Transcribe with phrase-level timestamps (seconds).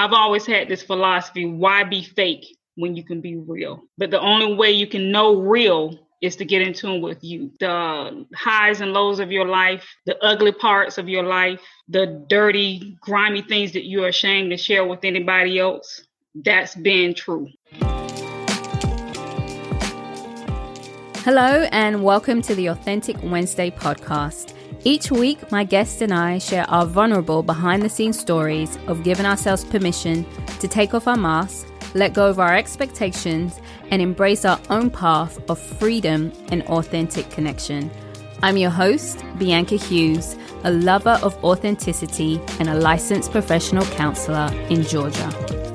[0.00, 3.82] I've always had this philosophy why be fake when you can be real?
[3.98, 7.50] But the only way you can know real is to get in tune with you.
[7.60, 12.96] The highs and lows of your life, the ugly parts of your life, the dirty,
[13.02, 16.00] grimy things that you're ashamed to share with anybody else.
[16.34, 17.48] That's been true.
[21.24, 24.54] Hello, and welcome to the Authentic Wednesday podcast.
[24.82, 29.26] Each week, my guests and I share our vulnerable behind the scenes stories of giving
[29.26, 30.24] ourselves permission
[30.58, 35.38] to take off our masks, let go of our expectations, and embrace our own path
[35.50, 37.90] of freedom and authentic connection.
[38.42, 44.82] I'm your host, Bianca Hughes, a lover of authenticity and a licensed professional counselor in
[44.82, 45.69] Georgia.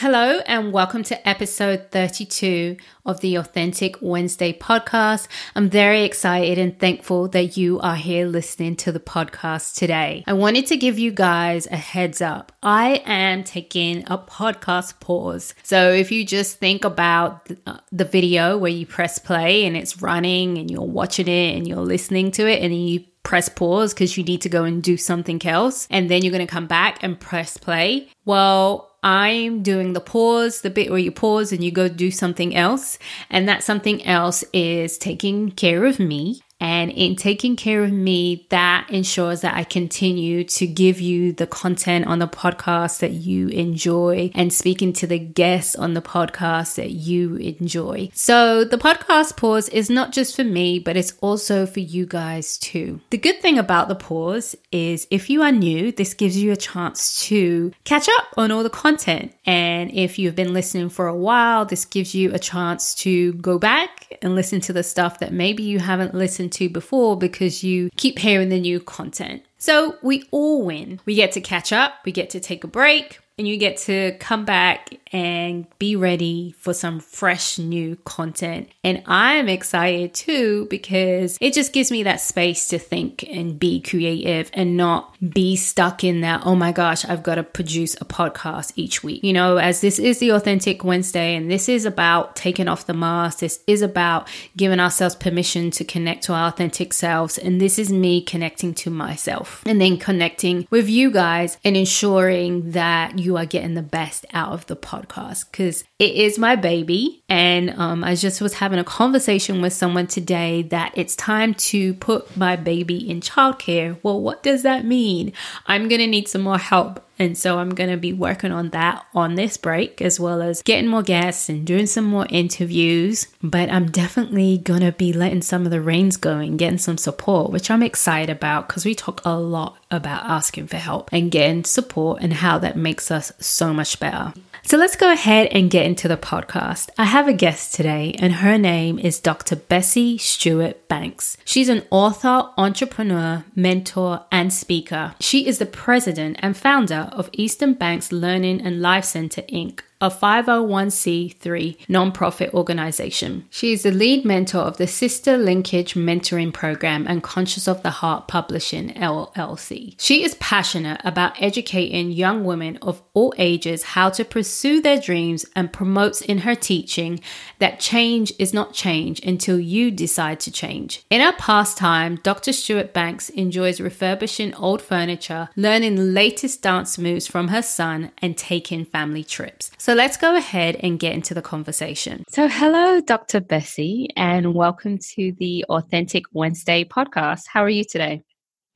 [0.00, 5.26] Hello, and welcome to episode 32 of the Authentic Wednesday podcast.
[5.56, 10.22] I'm very excited and thankful that you are here listening to the podcast today.
[10.28, 12.52] I wanted to give you guys a heads up.
[12.62, 15.52] I am taking a podcast pause.
[15.64, 20.00] So if you just think about uh, the video where you press play and it's
[20.00, 24.16] running and you're watching it and you're listening to it and you press pause because
[24.16, 27.02] you need to go and do something else and then you're going to come back
[27.02, 28.08] and press play.
[28.24, 32.54] Well, I'm doing the pause, the bit where you pause and you go do something
[32.54, 32.98] else.
[33.30, 38.46] And that something else is taking care of me and in taking care of me,
[38.50, 43.48] that ensures that I continue to give you the content on the podcast that you
[43.48, 48.10] enjoy and speaking to the guests on the podcast that you enjoy.
[48.12, 52.58] So the podcast pause is not just for me, but it's also for you guys
[52.58, 53.00] too.
[53.10, 56.56] The good thing about the pause is if you are new, this gives you a
[56.56, 59.32] chance to catch up on all the content.
[59.46, 63.58] And if you've been listening for a while, this gives you a chance to go
[63.58, 67.62] back and listen to the stuff that maybe you haven't listened listened to before because
[67.64, 69.44] you keep hearing the new content.
[69.58, 71.00] So we all win.
[71.04, 74.16] We get to catch up, we get to take a break, and you get to
[74.18, 78.68] come back and be ready for some fresh new content.
[78.84, 83.80] And I'm excited too because it just gives me that space to think and be
[83.80, 88.04] creative and not be stuck in that, oh my gosh, I've got to produce a
[88.04, 89.22] podcast each week.
[89.24, 92.94] You know, as this is the Authentic Wednesday and this is about taking off the
[92.94, 97.38] mask, this is about giving ourselves permission to connect to our authentic selves.
[97.38, 102.72] And this is me connecting to myself and then connecting with you guys and ensuring
[102.72, 107.22] that you are getting the best out of the podcast because it is my baby.
[107.28, 111.94] And um, I just was having a conversation with someone today that it's time to
[111.94, 113.98] put my baby in childcare.
[114.02, 115.32] Well, what does that mean?
[115.66, 118.70] I'm going to need some more help and so I'm going to be working on
[118.70, 123.26] that on this break, as well as getting more guests and doing some more interviews.
[123.42, 126.98] But I'm definitely going to be letting some of the reins go and getting some
[126.98, 131.30] support, which I'm excited about because we talk a lot about asking for help and
[131.30, 134.32] getting support and how that makes us so much better.
[134.68, 136.90] So let's go ahead and get into the podcast.
[136.98, 139.56] I have a guest today, and her name is Dr.
[139.56, 141.38] Bessie Stewart Banks.
[141.46, 145.14] She's an author, entrepreneur, mentor, and speaker.
[145.20, 150.08] She is the president and founder of Eastern Banks Learning and Life Center, Inc a
[150.08, 153.44] 501c3 nonprofit organization.
[153.50, 157.90] She is the lead mentor of the Sister Linkage Mentoring Program and Conscious of the
[157.90, 159.96] Heart Publishing LLC.
[159.98, 165.44] She is passionate about educating young women of all ages how to pursue their dreams
[165.56, 167.18] and promotes in her teaching
[167.58, 171.04] that change is not change until you decide to change.
[171.10, 172.52] In her pastime, Dr.
[172.52, 178.36] Stewart Banks enjoys refurbishing old furniture, learning the latest dance moves from her son, and
[178.36, 179.72] taking family trips.
[179.76, 182.24] So let's go ahead and get into the conversation.
[182.28, 183.40] So, hello, Dr.
[183.40, 187.44] Bessie, and welcome to the Authentic Wednesday podcast.
[187.50, 188.22] How are you today?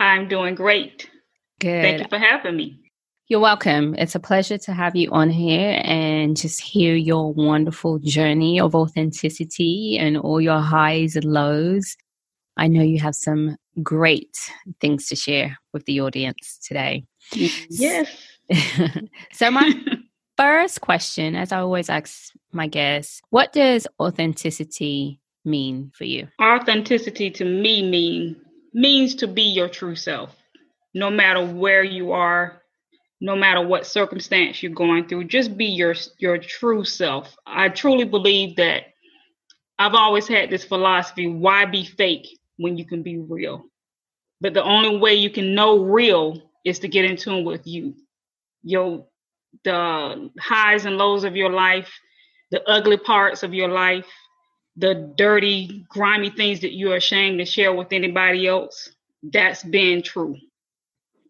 [0.00, 1.10] I'm doing great.
[1.60, 1.82] Good.
[1.82, 2.80] Thank you for having me.
[3.28, 3.94] You're welcome.
[3.96, 8.74] It's a pleasure to have you on here and just hear your wonderful journey of
[8.74, 11.96] authenticity and all your highs and lows.
[12.56, 14.36] I know you have some great
[14.80, 17.04] things to share with the audience today.
[17.32, 18.08] Yes.
[19.32, 19.72] so, my
[20.36, 26.28] first question, as I always ask my guests, what does authenticity mean for you?
[26.40, 28.36] Authenticity to me mean
[28.74, 30.34] means to be your true self.
[30.94, 32.62] No matter where you are,
[33.20, 37.36] no matter what circumstance you're going through, just be your your true self.
[37.46, 38.84] I truly believe that
[39.78, 43.64] I've always had this philosophy, why be fake when you can be real?
[44.40, 47.94] But the only way you can know real is to get in tune with you.
[48.62, 49.06] Your
[49.64, 51.90] the highs and lows of your life,
[52.50, 54.06] the ugly parts of your life,
[54.76, 58.90] the dirty, grimy things that you're ashamed to share with anybody else.
[59.22, 60.36] That's been true.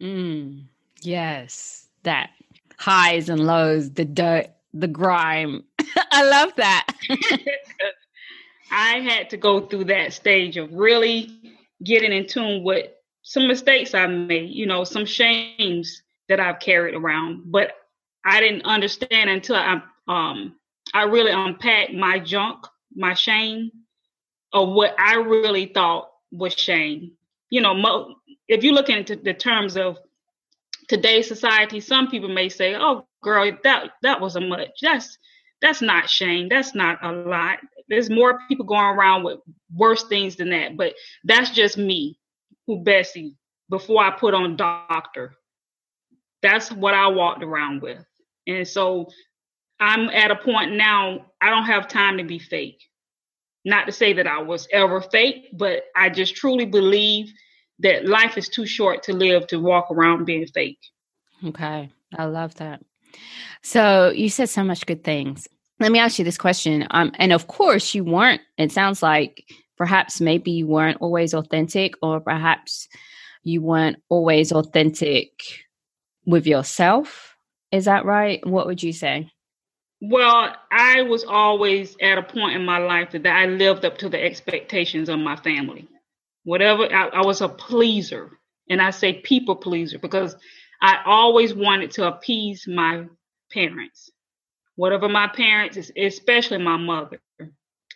[0.01, 0.65] Mm,
[1.03, 2.31] yes, that
[2.79, 5.65] highs and lows, the dirt, the grime.
[6.11, 6.87] I love that.
[8.73, 12.89] I had to go through that stage of really getting in tune with
[13.23, 17.43] some mistakes I made, you know, some shames that I've carried around.
[17.47, 17.73] But
[18.25, 20.57] I didn't understand until I um
[20.95, 23.71] I really unpacked my junk, my shame,
[24.53, 27.13] of what I really thought was shame.
[27.51, 28.15] You know, mo-
[28.49, 29.99] if you look into the terms of
[30.89, 35.19] today's society, some people may say, "Oh, girl, that that was a much." That's
[35.61, 36.49] that's not shame.
[36.49, 37.59] That's not a lot.
[37.89, 39.39] There's more people going around with
[39.75, 40.77] worse things than that.
[40.77, 40.95] But
[41.25, 42.19] that's just me,
[42.67, 43.37] who Bessie,
[43.71, 45.35] before I put on doctor.
[46.43, 48.05] That's what I walked around with.
[48.47, 49.09] And so
[49.81, 52.83] I'm at a point now, I don't have time to be fake.
[53.65, 57.33] Not to say that I was ever fake, but I just truly believe
[57.79, 60.79] that life is too short to live to walk around being fake.
[61.45, 61.91] Okay.
[62.17, 62.81] I love that.
[63.63, 65.49] So you said so much good things.
[65.81, 66.87] Let me ask you this question.
[66.91, 69.45] Um, and of course, you weren't, it sounds like
[69.77, 72.89] perhaps maybe you weren't always authentic, or perhaps
[73.43, 75.31] you weren't always authentic
[76.25, 77.32] with yourself.
[77.73, 78.47] Is that right?
[78.47, 79.31] What would you say?
[80.01, 84.09] Well, I was always at a point in my life that I lived up to
[84.09, 85.89] the expectations of my family.
[86.45, 88.39] Whatever, I, I was a pleaser.
[88.69, 90.37] And I say people pleaser because
[90.81, 93.07] I always wanted to appease my
[93.53, 94.11] parents.
[94.77, 97.21] Whatever my parents, especially my mother.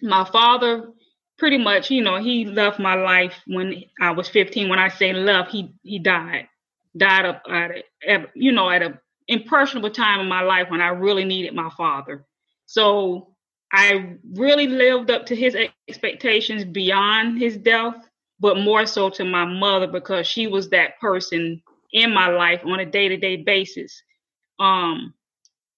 [0.02, 0.90] My father,
[1.38, 4.68] pretty much, you know, he left my life when I was 15.
[4.68, 6.48] When I say left, he he died,
[6.96, 7.70] died of, at
[8.06, 11.70] a, you know, at a impressionable time in my life when I really needed my
[11.76, 12.24] father.
[12.66, 13.34] So
[13.72, 15.56] I really lived up to his
[15.88, 17.96] expectations beyond his death,
[18.40, 21.62] but more so to my mother because she was that person
[21.92, 24.02] in my life on a day to day basis.
[24.58, 25.14] Um,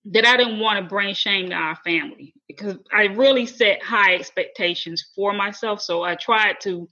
[0.07, 4.15] that I didn't want to bring shame to our family because I really set high
[4.15, 5.83] expectations for myself.
[5.83, 6.89] So I tried to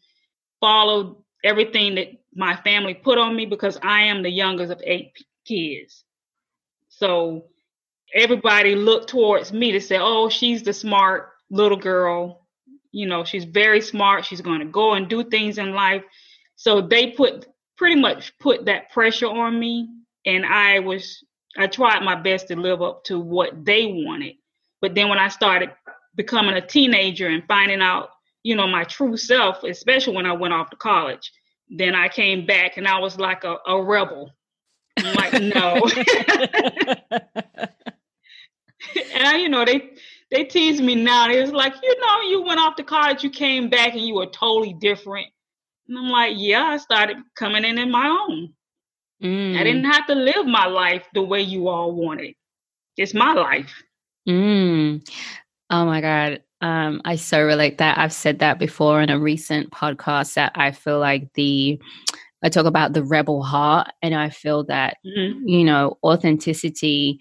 [0.61, 5.13] follow everything that my family put on me because I am the youngest of eight
[5.47, 6.05] kids.
[6.99, 7.45] So
[8.15, 12.47] everybody looked towards me to say, oh, she's the smart little girl.
[12.91, 14.25] You know, she's very smart.
[14.25, 16.03] She's going to go and do things in life.
[16.57, 17.47] So they put
[17.77, 19.91] pretty much put that pressure on me.
[20.25, 21.23] And I was,
[21.59, 24.37] I tried my best to live up to what they wanted.
[24.81, 25.73] But then when I started
[26.15, 28.09] becoming a teenager and finding out,
[28.43, 31.31] you know, my true self, especially when I went off to college,
[31.69, 34.33] then I came back and I was like a, a rebel.
[34.99, 35.83] I'm like, no.
[39.15, 39.91] and I, you know, they
[40.31, 41.29] they tease me now.
[41.29, 44.15] They was like, you know, you went off to college, you came back, and you
[44.15, 45.29] were totally different.
[45.89, 48.53] And I'm like, yeah, I started coming in in my own.
[49.23, 49.59] Mm.
[49.59, 52.35] I didn't have to live my life the way you all wanted.
[52.97, 53.73] It's my life.
[54.29, 55.07] Mm.
[55.71, 56.43] Oh my God.
[56.61, 57.99] Um, I so relate that.
[57.99, 61.81] I've said that before in a recent podcast that I feel like the
[62.47, 65.49] I talk about the rebel heart, and I feel that, mm-hmm.
[65.49, 67.19] you know, authenticity,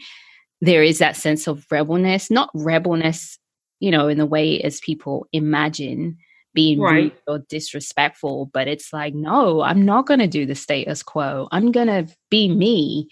[0.62, 3.39] there is that sense of rebelness, not rebelness,
[3.80, 6.16] you know, in the way as people imagine
[6.54, 6.94] being right.
[6.95, 11.48] rude or disrespectful, but it's like, no, I'm not going to do the status quo.
[11.51, 13.10] I'm going to be me.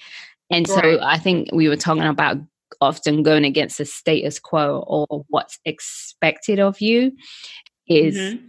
[0.52, 0.84] And right.
[0.84, 2.38] so I think we were talking about
[2.80, 7.12] often going against the status quo or what's expected of you
[7.88, 8.46] is mm-hmm.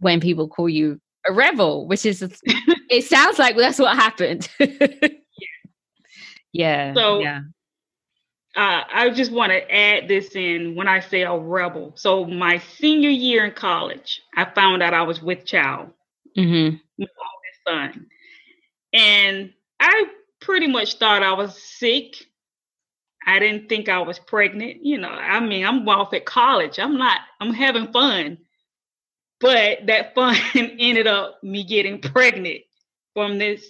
[0.00, 2.22] when people call you a rebel, which is
[2.90, 4.48] it sounds like that's what happened.
[4.58, 5.08] yeah.
[6.52, 6.94] yeah.
[6.94, 7.40] So yeah.
[8.56, 11.92] Uh, I just want to add this in when I say a rebel.
[11.96, 15.90] So my senior year in college, I found out I was with child,
[16.38, 16.76] mm-hmm.
[16.96, 17.06] my
[17.66, 18.06] oldest son,
[18.92, 20.04] and I
[20.40, 22.14] pretty much thought I was sick.
[23.26, 24.84] I didn't think I was pregnant.
[24.84, 26.78] You know, I mean, I'm off at college.
[26.78, 27.22] I'm not.
[27.40, 28.38] I'm having fun.
[29.40, 32.62] But that fun ended up me getting pregnant
[33.14, 33.64] from this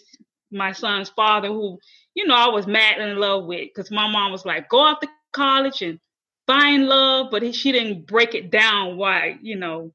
[0.51, 1.79] my son's father, who
[2.15, 5.01] you know I was mad in love with, because my mom was like, "Go off
[5.01, 6.01] to college and
[6.47, 9.93] find love," but he, she didn't break it down why you know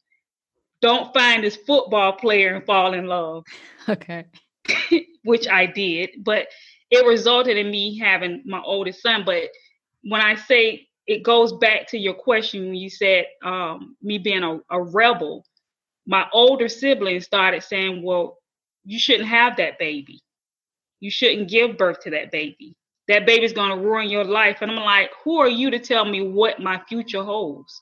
[0.82, 3.44] don't find this football player and fall in love.
[3.88, 4.26] Okay.
[5.24, 6.48] Which I did, but
[6.92, 9.24] it resulted in me having my oldest son.
[9.26, 9.46] But
[10.04, 14.44] when I say it goes back to your question when you said um, me being
[14.44, 15.44] a, a rebel,
[16.06, 18.39] my older siblings started saying, well,
[18.90, 20.22] you shouldn't have that baby.
[21.02, 22.76] You shouldn't give birth to that baby.
[23.10, 24.60] That baby's going to ruin your life.
[24.62, 27.82] And I'm like, who are you to tell me what my future holds?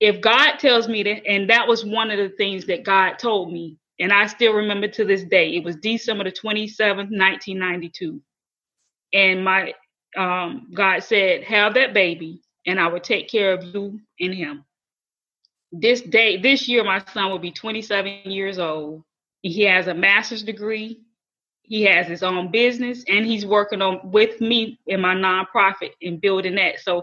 [0.00, 3.52] If God tells me that, and that was one of the things that God told
[3.52, 8.20] me And I still remember to this day, it was December the 27th, 1992.
[9.14, 9.74] And my
[10.16, 14.64] um, God said, Have that baby, and I will take care of you and him.
[15.72, 19.04] This day, this year, my son will be 27 years old.
[19.42, 21.02] He has a master's degree.
[21.62, 26.20] He has his own business, and he's working on with me in my nonprofit and
[26.20, 26.80] building that.
[26.80, 27.02] So,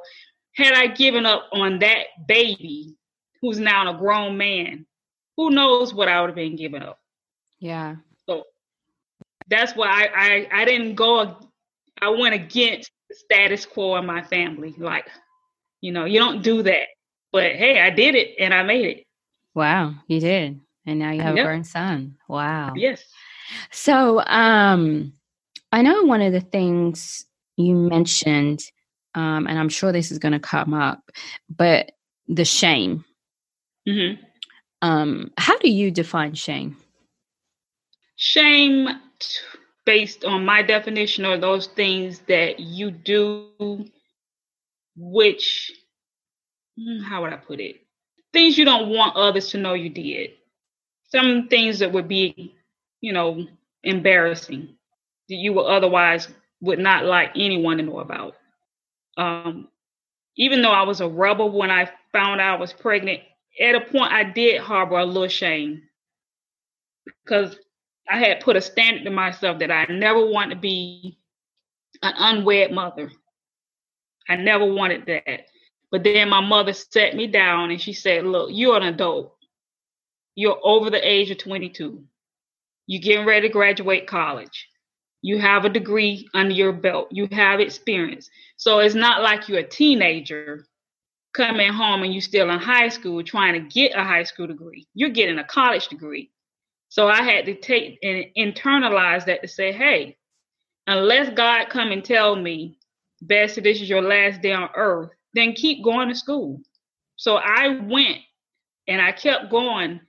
[0.56, 2.96] had I given up on that baby,
[3.42, 4.86] who's now a grown man,
[5.38, 7.00] who knows what I would have been giving up?
[7.60, 7.98] Yeah.
[8.27, 8.44] So
[9.48, 11.38] that's why I I, I didn't go.
[12.01, 14.74] I went against the status quo in my family.
[14.77, 15.08] Like,
[15.82, 16.88] you know, you don't do that.
[17.32, 19.04] But hey, I did it and I made it.
[19.54, 20.60] Wow, you did.
[20.86, 22.18] And now you have a grown son.
[22.27, 22.74] Wow.
[22.75, 23.04] Yes.
[23.72, 25.13] So um
[25.72, 27.25] I know one of the things
[27.58, 28.62] you mentioned,
[29.13, 31.12] um, and I'm sure this is gonna come up,
[31.50, 31.92] but
[32.27, 33.06] the shame.
[33.88, 34.24] Mm-hmm.
[34.82, 36.77] Um, how do you define shame?
[38.18, 38.88] Shame
[39.86, 43.86] based on my definition are those things that you do
[44.96, 45.72] which
[46.77, 47.82] hmm, how would I put it?
[48.34, 50.32] Things you don't want others to know you did.
[51.15, 52.55] Some things that would be,
[53.01, 53.48] you know,
[53.84, 54.75] embarrassing
[55.29, 56.27] that you would otherwise
[56.62, 58.36] would not like anyone to know about.
[59.17, 59.69] Um,
[60.36, 63.22] even though I was a rebel when I found out I was pregnant,
[63.60, 65.84] at a point I did harbor a little shame
[67.24, 67.57] because
[68.10, 71.17] I had put a standard to myself that I never want to be
[72.01, 73.12] an unwed mother.
[74.27, 75.45] I never wanted that.
[75.91, 79.35] But then my mother sat me down and she said, Look, you're an adult.
[80.36, 82.04] You're over the age of 22.
[82.88, 84.68] You're getting ready to graduate college.
[85.22, 87.08] You have a degree under your belt.
[87.12, 88.30] You have experience.
[88.58, 90.68] So it's not like you're a teenager
[91.34, 94.88] coming home and you're still in high school trying to get a high school degree.
[94.94, 96.32] You're getting a college degree.
[96.89, 100.18] So I had to take and internalize that to say, hey,
[100.88, 102.77] unless God come and tell me,
[103.22, 106.62] Bessie, this is your last day on earth, then keep going to school.
[107.15, 108.20] So I went
[108.88, 110.00] and I kept going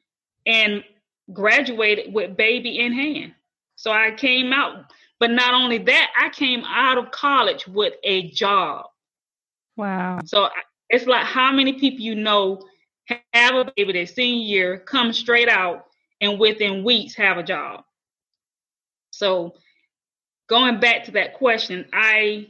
[0.46, 0.84] and
[1.32, 3.34] graduated with baby in hand.
[3.74, 4.84] So I came out,
[5.20, 8.86] but not only that, I came out of college with a job.
[9.76, 10.20] Wow.
[10.24, 10.48] So
[10.88, 12.62] it's like how many people you know
[13.32, 15.86] have a baby their senior year, come straight out,
[16.20, 17.84] and within weeks have a job.
[19.10, 19.54] So
[20.48, 22.48] going back to that question, I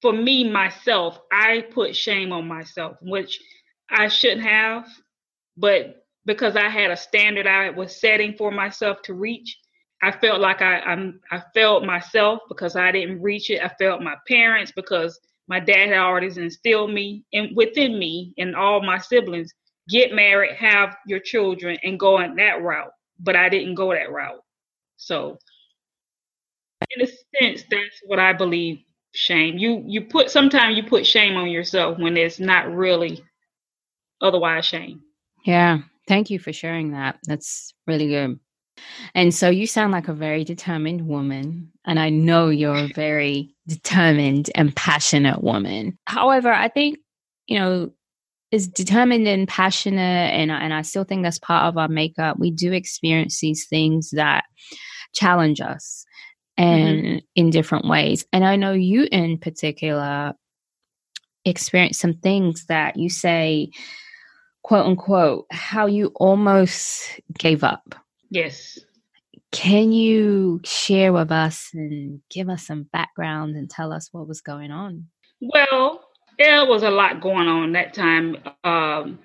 [0.00, 3.40] for me myself, I put shame on myself, which
[3.88, 4.88] I shouldn't have,
[5.56, 9.58] but because I had a standard I was setting for myself to reach,
[10.02, 13.62] I felt like I I'm, I felt myself because I didn't reach it.
[13.62, 18.56] I felt my parents because my dad had already instilled me and within me and
[18.56, 19.52] all my siblings
[19.88, 22.92] get married, have your children, and go on that route.
[23.20, 24.42] But I didn't go that route.
[24.96, 25.38] So,
[26.96, 28.78] in a sense, that's what I believe.
[29.14, 29.58] Shame.
[29.58, 33.22] You you put sometimes you put shame on yourself when it's not really
[34.22, 35.02] otherwise shame.
[35.44, 35.80] Yeah.
[36.08, 37.18] Thank you for sharing that.
[37.24, 38.38] That's really good.
[39.14, 41.70] And so you sound like a very determined woman.
[41.84, 45.98] And I know you're a very determined and passionate woman.
[46.06, 46.98] However, I think,
[47.46, 47.90] you know,
[48.50, 49.98] is determined and passionate
[50.34, 52.38] and and I still think that's part of our makeup.
[52.38, 54.44] We do experience these things that
[55.14, 56.04] challenge us
[56.58, 57.18] and mm-hmm.
[57.34, 58.26] in different ways.
[58.32, 60.34] And I know you in particular
[61.44, 63.70] experience some things that you say
[64.62, 67.94] quote unquote how you almost gave up
[68.32, 68.78] Yes.
[69.50, 74.40] Can you share with us and give us some background and tell us what was
[74.40, 75.06] going on?
[75.42, 76.02] Well,
[76.38, 78.38] there was a lot going on that time.
[78.64, 79.18] Um,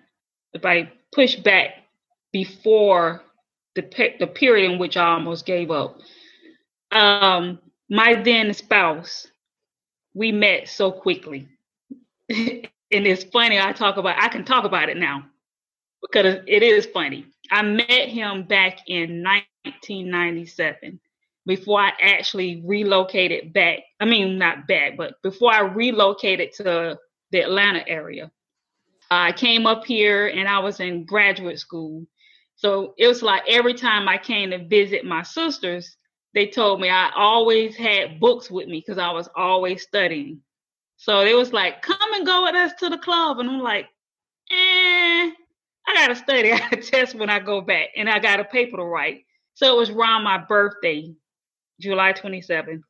[0.51, 1.69] if I push back
[2.33, 3.21] before
[3.75, 5.97] the pe- the period in which I almost gave up,
[6.91, 9.25] um, my then spouse,
[10.13, 11.47] we met so quickly,
[12.91, 13.59] and it's funny.
[13.59, 14.21] I talk about.
[14.21, 15.23] I can talk about it now
[16.01, 17.25] because it is funny.
[17.51, 20.99] I met him back in 1997
[21.45, 23.79] before I actually relocated back.
[23.99, 26.97] I mean, not back, but before I relocated to
[27.31, 28.31] the Atlanta area.
[29.09, 32.05] I came up here and I was in graduate school.
[32.55, 35.95] So it was like every time I came to visit my sisters,
[36.33, 40.41] they told me I always had books with me because I was always studying.
[40.97, 43.39] So it was like, come and go with us to the club.
[43.39, 43.85] And I'm like,
[44.51, 45.31] eh,
[45.87, 46.51] I got to study.
[46.53, 49.23] I got to test when I go back, and I got a paper to write.
[49.53, 51.13] So it was around my birthday,
[51.79, 52.81] July 27th.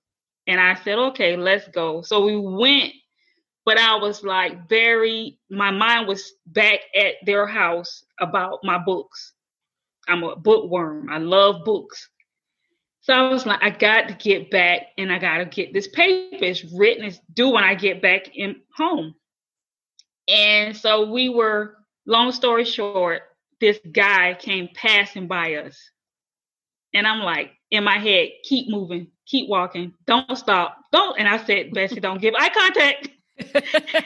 [0.48, 2.02] And I said, okay, let's go.
[2.02, 2.94] So we went,
[3.66, 9.34] but I was like very, my mind was back at their house about my books.
[10.08, 11.10] I'm a bookworm.
[11.10, 12.10] I love books.
[13.08, 15.88] So I was like, I got to get back and I got to get this
[15.88, 16.44] paper.
[16.44, 19.16] It's written, it's due when I get back in home.
[20.28, 23.22] And so we were, long story short,
[23.62, 25.80] this guy came passing by us.
[26.94, 31.18] And I'm like, in my head, keep moving, keep walking, don't stop, don't.
[31.18, 33.10] And I said, Bessie, don't give eye contact.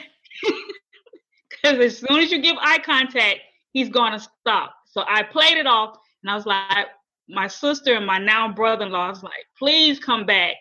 [1.62, 3.38] Because as soon as you give eye contact,
[3.72, 4.74] he's going to stop.
[4.86, 6.88] So I played it off and I was like,
[7.28, 10.54] my sister and my now brother-in-law is like, please come back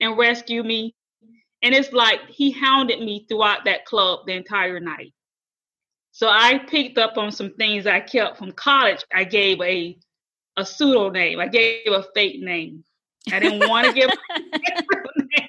[0.00, 0.94] and rescue me.
[1.62, 5.12] And it's like he hounded me throughout that club the entire night.
[6.10, 9.04] So I picked up on some things I kept from college.
[9.14, 9.98] I gave a
[10.58, 11.40] a pseudo name.
[11.40, 12.84] I gave a fake name.
[13.32, 15.48] I didn't want to give name.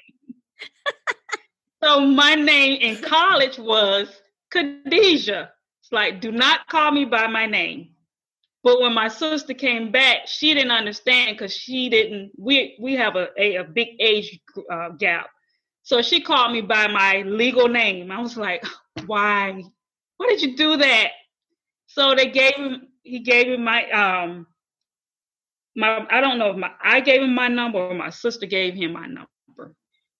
[1.82, 4.08] So my name in college was
[4.50, 5.50] Khadijah.
[5.82, 7.90] It's like, do not call me by my name.
[8.64, 12.32] But when my sister came back, she didn't understand because she didn't.
[12.38, 14.40] We we have a a, a big age
[14.72, 15.28] uh, gap,
[15.82, 18.10] so she called me by my legal name.
[18.10, 18.64] I was like,
[19.06, 19.62] why?
[20.16, 21.08] Why did you do that?
[21.88, 22.88] So they gave him.
[23.02, 24.46] He gave him my um
[25.76, 26.06] my.
[26.10, 28.94] I don't know if my I gave him my number or my sister gave him
[28.94, 29.74] my number,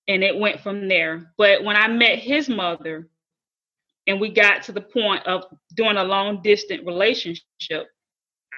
[0.06, 1.32] and it went from there.
[1.38, 3.08] But when I met his mother,
[4.06, 7.88] and we got to the point of doing a long distance relationship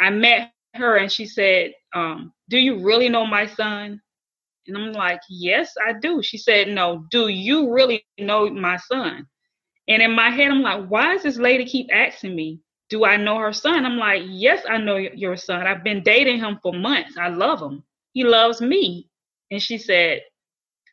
[0.00, 4.00] I met her and she said, um, Do you really know my son?
[4.68, 6.22] And I'm like, Yes, I do.
[6.22, 9.26] She said, No, do you really know my son?
[9.88, 12.60] And in my head, I'm like, Why does this lady keep asking me,
[12.90, 13.86] Do I know her son?
[13.86, 15.66] I'm like, Yes, I know your son.
[15.66, 17.16] I've been dating him for months.
[17.18, 17.84] I love him.
[18.14, 19.10] He loves me.
[19.50, 20.22] And she said,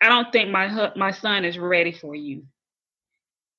[0.01, 2.43] I don't think my my son is ready for you.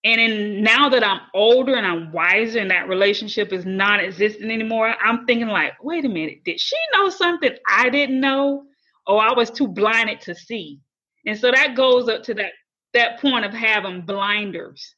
[0.04, 4.94] And in, now that I'm older and I'm wiser and that relationship is non-existent anymore,
[5.02, 8.64] I'm thinking like, wait a minute, did she know something I didn't know?
[9.06, 10.80] Or I was too blinded to see.
[11.26, 12.52] And so that goes up to that
[12.92, 14.94] that point of having blinders.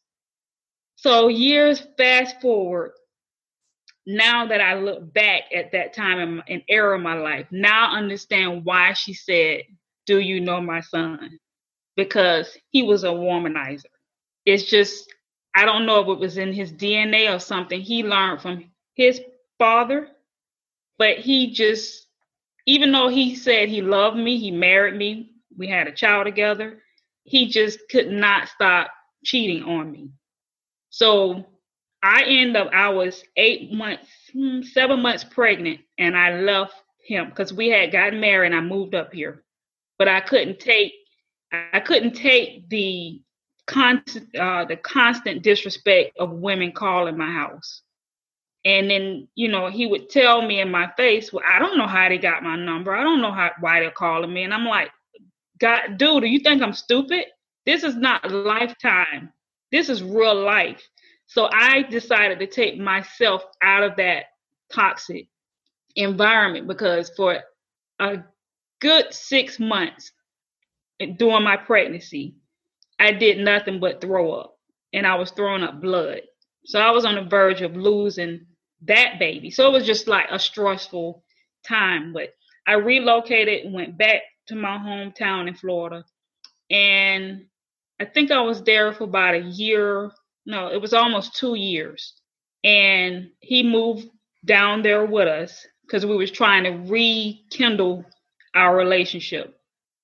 [0.96, 2.92] So years fast forward,
[4.06, 7.98] now that I look back at that time in era of my life, now I
[7.98, 9.62] understand why she said,
[10.04, 11.38] Do you know my son?
[11.96, 13.86] Because he was a womanizer
[14.46, 15.12] it's just
[15.54, 19.20] I don't know if it was in his DNA or something he learned from his
[19.58, 20.08] father,
[20.98, 22.06] but he just
[22.66, 26.82] even though he said he loved me, he married me, we had a child together,
[27.24, 28.90] he just could not stop
[29.24, 30.10] cheating on me.
[30.90, 31.44] So
[32.02, 37.28] I end up I was eight months, hmm, seven months pregnant, and I left him
[37.28, 39.42] because we had gotten married and I moved up here.
[39.98, 40.92] But I couldn't take
[41.52, 43.22] I couldn't take the
[43.66, 47.82] constant uh, the constant disrespect of women calling my house.
[48.64, 51.86] And then, you know, he would tell me in my face, Well, I don't know
[51.86, 52.94] how they got my number.
[52.94, 54.42] I don't know how why they're calling me.
[54.42, 54.90] And I'm like,
[55.60, 57.26] God, dude, do you think I'm stupid?
[57.64, 59.32] This is not lifetime.
[59.72, 60.82] This is real life.
[61.26, 64.26] So I decided to take myself out of that
[64.72, 65.28] toxic
[65.96, 67.40] environment because for
[67.98, 68.18] a
[68.80, 70.12] good six months
[71.16, 72.36] during my pregnancy,
[72.98, 74.56] I did nothing but throw up
[74.92, 76.22] and I was throwing up blood.
[76.64, 78.46] So I was on the verge of losing
[78.82, 79.50] that baby.
[79.50, 81.22] So it was just like a stressful
[81.66, 82.12] time.
[82.12, 82.30] But
[82.66, 86.04] I relocated, and went back to my hometown in Florida.
[86.70, 87.46] And
[88.00, 90.10] I think I was there for about a year.
[90.46, 92.14] No, it was almost two years.
[92.64, 94.08] And he moved
[94.44, 98.04] down there with us because we was trying to rekindle
[98.54, 99.56] our relationship.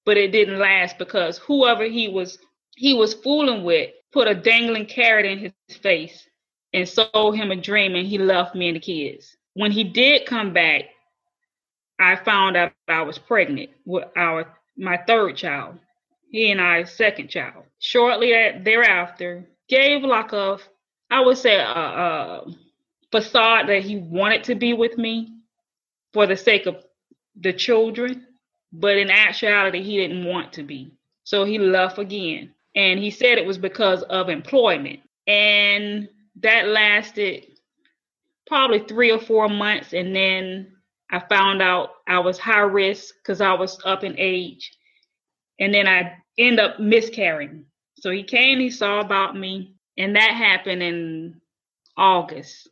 [0.04, 2.38] But it didn't last because whoever he was
[2.76, 6.28] he was fooling with put a dangling carrot in his face
[6.72, 9.36] and sold him a dream and he left me and the kids.
[9.54, 10.84] When he did come back,
[11.98, 15.78] I found out I was pregnant with our my third child.
[16.30, 17.64] He and I second child.
[17.78, 18.32] Shortly
[18.62, 20.58] thereafter, gave like a
[21.10, 22.46] I would say a, a
[23.10, 25.34] facade that he wanted to be with me
[26.12, 26.76] for the sake of
[27.36, 28.26] the children,
[28.72, 30.92] but in actuality he didn't want to be.
[31.24, 32.54] So he left again.
[32.74, 35.00] And he said it was because of employment.
[35.26, 36.08] And
[36.40, 37.46] that lasted
[38.46, 39.92] probably three or four months.
[39.92, 40.72] And then
[41.10, 44.72] I found out I was high risk because I was up in age.
[45.60, 47.66] And then I end up miscarrying.
[47.98, 51.40] So he came, he saw about me, and that happened in
[51.96, 52.68] August.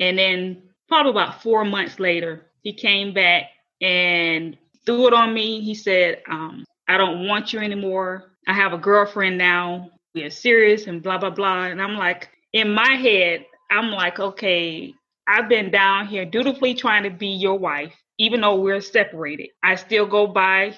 [0.00, 3.44] And then probably about four months later, he came back
[3.80, 5.60] and threw it on me.
[5.60, 8.32] He said, um, I don't want you anymore.
[8.46, 9.90] I have a girlfriend now.
[10.14, 11.64] We are serious and blah, blah, blah.
[11.64, 14.94] And I'm like, in my head, I'm like, okay,
[15.26, 19.48] I've been down here dutifully trying to be your wife, even though we're separated.
[19.62, 20.76] I still go by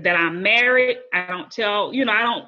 [0.00, 0.98] that I'm married.
[1.12, 2.46] I don't tell, you know, I don't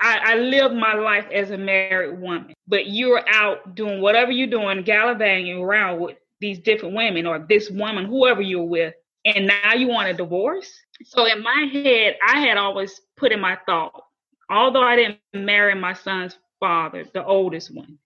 [0.00, 4.46] I, I, live my life as a married woman, but you're out doing whatever you're
[4.46, 8.94] doing, gallivanting around with these different women or this woman, whoever you're with,
[9.26, 10.72] and now you want a divorce.
[11.04, 14.04] So in my head, I had always put in my thought,
[14.50, 17.98] although I didn't marry my son's father, the oldest one,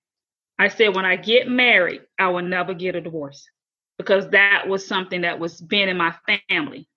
[0.58, 3.48] I said when I get married, I will never get a divorce
[3.98, 6.14] because that was something that was been in my
[6.48, 6.88] family.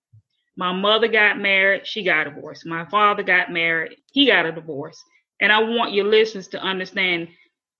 [0.56, 2.64] My mother got married, she got a divorce.
[2.64, 5.02] My father got married, he got a divorce.
[5.40, 7.28] And I want your listeners to understand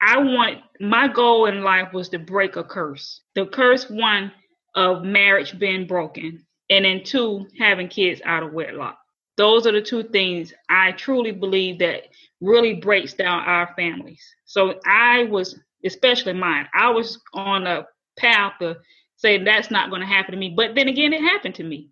[0.01, 3.21] I want my goal in life was to break a curse.
[3.35, 4.33] The curse one
[4.77, 8.99] of marriage being broken, and then two, having kids out of wedlock.
[9.37, 12.09] Those are the two things I truly believe that
[12.41, 14.23] really breaks down our families.
[14.45, 17.87] So I was, especially mine, I was on a
[18.19, 18.79] path to
[19.17, 20.55] say that's not going to happen to me.
[20.57, 21.91] But then again, it happened to me.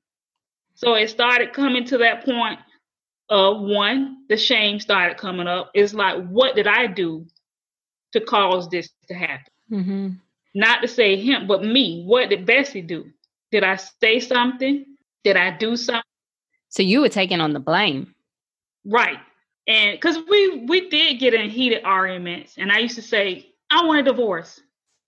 [0.75, 2.59] So it started coming to that point
[3.29, 5.71] of one, the shame started coming up.
[5.75, 7.27] It's like, what did I do
[8.13, 9.53] to cause this to happen?
[9.71, 10.09] Mm-hmm.
[10.55, 12.05] Not to say him, but me.
[12.05, 13.07] What did Bessie do?
[13.51, 14.85] Did I say something?
[15.25, 16.03] Did I do something?
[16.69, 18.15] So you were taking on the blame.
[18.85, 19.19] Right.
[19.67, 23.85] And because we we did get in heated arguments, and I used to say, I
[23.85, 24.61] want a divorce.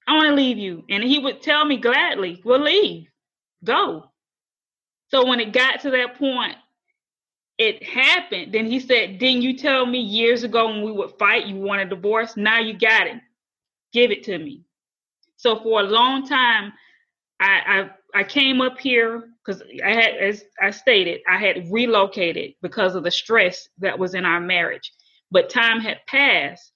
[0.06, 0.84] I want to leave you.
[0.88, 3.08] And he would tell me gladly, We'll leave.
[3.62, 4.10] Go.
[5.08, 6.56] So when it got to that point,
[7.58, 8.52] it happened.
[8.52, 11.82] Then he said, Didn't you tell me years ago when we would fight you want
[11.82, 12.36] a divorce?
[12.36, 13.20] Now you got it.
[13.92, 14.64] Give it to me.
[15.36, 16.72] So for a long time,
[17.40, 22.54] I I, I came up here because I had, as I stated, I had relocated
[22.62, 24.92] because of the stress that was in our marriage.
[25.30, 26.72] But time had passed,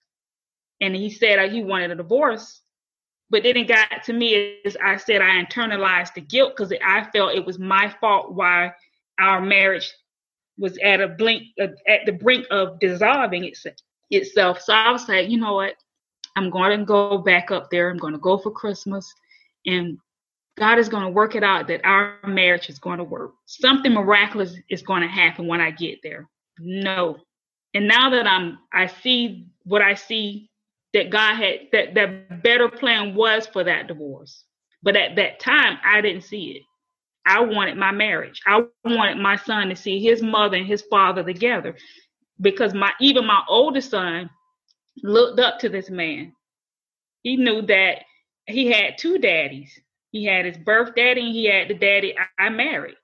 [0.80, 2.60] and he said he wanted a divorce.
[3.30, 7.04] But then it got to me as I said, I internalized the guilt because I
[7.12, 8.72] felt it was my fault why
[9.18, 9.90] our marriage
[10.58, 13.50] was at a blink uh, at the brink of dissolving
[14.10, 14.60] itself.
[14.60, 15.76] So I was like, you know what?
[16.36, 17.88] I'm going to go back up there.
[17.88, 19.10] I'm going to go for Christmas,
[19.64, 19.98] and
[20.58, 23.32] God is going to work it out that our marriage is going to work.
[23.46, 26.28] Something miraculous is going to happen when I get there.
[26.58, 27.18] No.
[27.74, 30.50] And now that I'm I see what I see
[30.92, 34.44] that God had that that better plan was for that divorce.
[34.82, 36.62] But at that time, I didn't see it.
[37.24, 38.40] I wanted my marriage.
[38.46, 41.76] I wanted my son to see his mother and his father together,
[42.40, 44.28] because my even my oldest son
[45.02, 46.34] looked up to this man.
[47.22, 48.02] He knew that
[48.46, 49.80] he had two daddies.
[50.12, 52.96] He had his birth daddy, and he had the daddy I, married.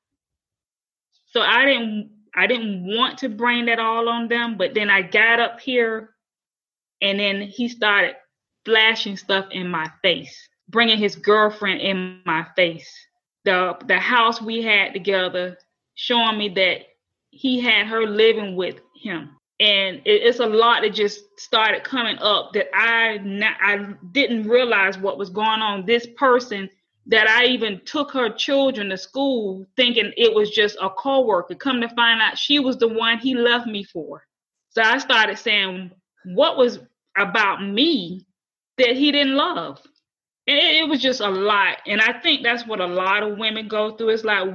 [1.33, 5.03] So I didn't I didn't want to bring that all on them, but then I
[5.03, 6.11] got up here
[7.01, 8.15] and then he started
[8.65, 12.89] flashing stuff in my face, bringing his girlfriend in my face.
[13.45, 15.57] The the house we had together,
[15.95, 16.83] showing me that
[17.31, 19.31] he had her living with him.
[19.61, 24.47] And it, it's a lot that just started coming up that I not, I didn't
[24.47, 25.87] realize what was going on.
[25.87, 26.69] This person
[27.09, 31.55] that I even took her children to school thinking it was just a coworker.
[31.55, 34.23] Come to find out she was the one he left me for.
[34.71, 35.91] So I started saying,
[36.25, 36.79] what was
[37.17, 38.27] about me
[38.79, 39.81] that he didn't love.
[40.47, 41.79] And it, it, was just a lot.
[41.87, 44.11] And I think that's what a lot of women go through.
[44.11, 44.49] It's like,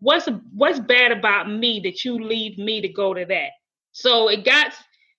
[0.00, 3.50] what's what's bad about me that you leave me to go to that?
[3.92, 4.72] So it got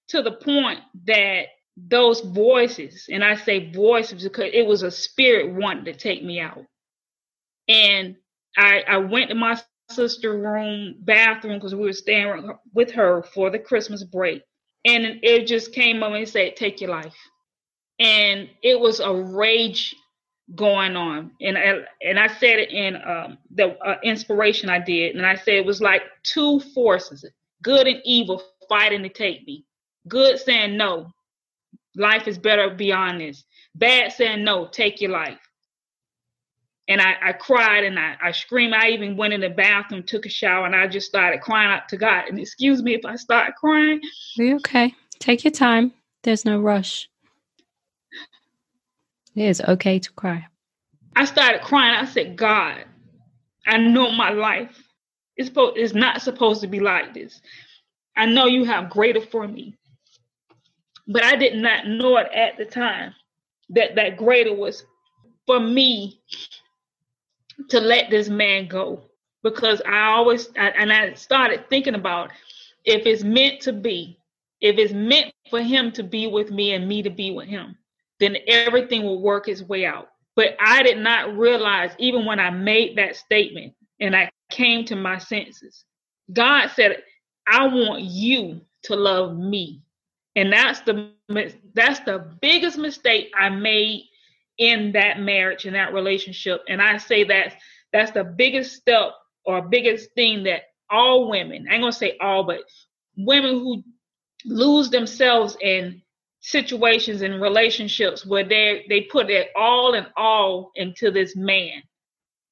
[0.09, 1.45] to the point that
[1.77, 6.39] those voices, and I say voices because it was a spirit wanting to take me
[6.39, 6.65] out.
[7.67, 8.15] And
[8.57, 13.49] I I went to my sister room bathroom because we were staying with her for
[13.49, 14.43] the Christmas break.
[14.85, 17.15] And it just came up and said, "Take your life,"
[17.99, 19.95] and it was a rage
[20.55, 25.15] going on, and I, and I said it in um, the uh, inspiration I did,
[25.15, 27.25] and I said it was like two forces,
[27.63, 29.65] good and evil, fighting to take me.
[30.07, 31.11] Good saying no,
[31.97, 33.43] life is better beyond this.
[33.75, 35.39] Bad saying no, take your life
[36.87, 38.73] and I, I cried and I, I screamed.
[38.73, 41.89] I even went in the bathroom, took a shower, and I just started crying out
[41.89, 42.25] to God.
[42.29, 43.99] And excuse me if I start crying.
[44.35, 44.95] You okay?
[45.19, 45.93] Take your time.
[46.23, 47.09] There's no rush.
[49.35, 50.45] It is okay to cry.
[51.15, 51.95] I started crying.
[51.95, 52.85] I said, God,
[53.65, 54.81] I know my life
[55.35, 57.41] is, supposed, is not supposed to be like this.
[58.15, 59.75] I know you have greater for me.
[61.07, 63.13] But I did not know it at the time
[63.69, 64.83] that that greater was
[65.45, 66.19] for me
[67.69, 69.01] to let this man go
[69.43, 72.31] because I always I, and I started thinking about
[72.85, 74.19] if it's meant to be,
[74.61, 77.77] if it's meant for him to be with me and me to be with him,
[78.19, 80.09] then everything will work its way out.
[80.35, 84.95] But I did not realize, even when I made that statement and I came to
[84.95, 85.83] my senses,
[86.31, 87.03] God said,
[87.47, 89.81] I want you to love me.
[90.35, 91.11] And that's the
[91.73, 94.03] that's the biggest mistake I made
[94.57, 96.61] in that marriage in that relationship.
[96.67, 97.55] And I say that
[97.93, 99.11] that's the biggest step
[99.45, 102.61] or biggest thing that all women, I ain't gonna say all, but
[103.17, 103.83] women who
[104.45, 106.01] lose themselves in
[106.39, 111.81] situations and relationships where they they put it all and all into this man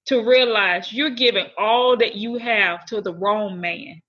[0.08, 4.02] to realize you're giving all that you have to the wrong man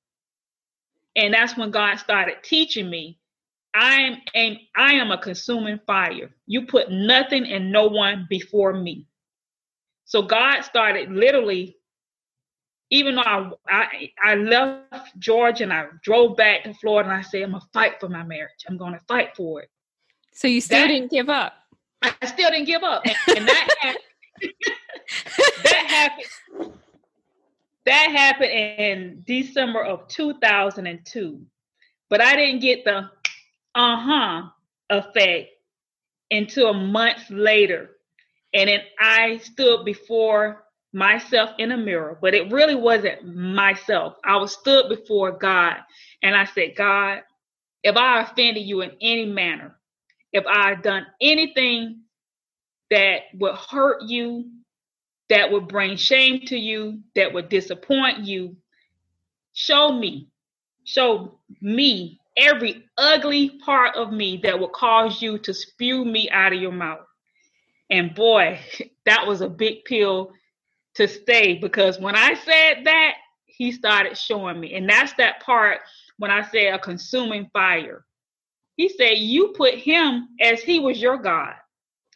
[1.15, 3.19] and that's when god started teaching me
[3.77, 8.73] i am and i am a consuming fire you put nothing and no one before
[8.73, 9.07] me
[10.05, 11.77] so god started literally
[12.91, 17.23] even though I, I, I left Georgia and I drove back to Florida and I
[17.23, 18.65] said, I'm gonna fight for my marriage.
[18.69, 19.71] I'm gonna fight for it.
[20.33, 21.55] So you still that, didn't give up.
[22.03, 23.03] I still didn't give up.
[23.05, 24.55] And, and that happened,
[25.65, 26.73] that happened.
[27.87, 31.41] That happened in December of 2002.
[32.09, 33.11] But I didn't get the
[33.77, 34.49] uh-huh
[34.91, 35.51] effect
[36.31, 37.91] until a month later.
[38.55, 44.15] And then I stood before myself in a mirror, but it really wasn't myself.
[44.25, 45.77] I was stood before God
[46.23, 47.21] and I said, God,
[47.83, 49.77] if I offended you in any manner,
[50.33, 52.03] if I done anything
[52.91, 54.51] that would hurt you,
[55.29, 58.57] that would bring shame to you, that would disappoint you,
[59.53, 60.29] show me,
[60.85, 66.53] show me every ugly part of me that would cause you to spew me out
[66.55, 67.07] of your mouth.
[67.91, 68.61] And boy,
[69.07, 70.33] that was a big pill
[70.97, 73.15] to stay because when I said that,
[73.47, 74.75] he started showing me.
[74.75, 75.81] And that's that part
[76.19, 78.05] when I say a consuming fire.
[78.77, 81.55] He said, You put him as he was your God.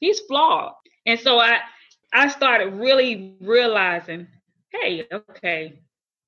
[0.00, 0.74] He's flawed.
[1.06, 1.60] And so I
[2.12, 4.28] I started really realizing,
[4.72, 5.80] hey, okay,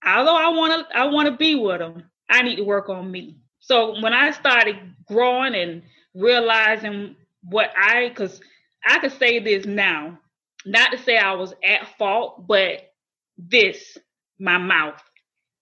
[0.07, 3.11] although I want to I want to be with him, I need to work on
[3.11, 3.38] me.
[3.62, 5.83] So when I started growing and
[6.14, 8.40] realizing what I because
[8.85, 10.18] I could say this now,
[10.66, 12.92] not to say I was at fault, but
[13.38, 13.96] this,
[14.40, 15.01] my mouth,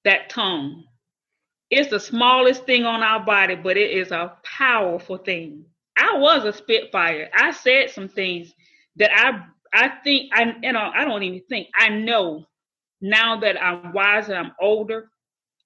[0.04, 0.84] that tongue.
[1.70, 5.66] It's the smallest thing on our body, but it is a powerful thing.
[5.96, 7.28] I was a spitfire.
[7.36, 8.54] I said some things
[8.96, 12.46] that I I think I you know I don't even think I know
[13.02, 15.10] now that I'm wiser, I'm older.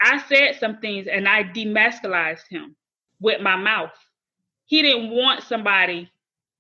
[0.04, 2.76] I said some things and I demasculized him
[3.20, 3.92] with my mouth.
[4.66, 6.10] He didn't want somebody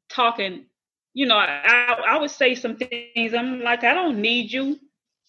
[0.08, 0.66] talking
[1.14, 3.34] you know, I, I would say some things.
[3.34, 4.78] I'm like, I don't need you.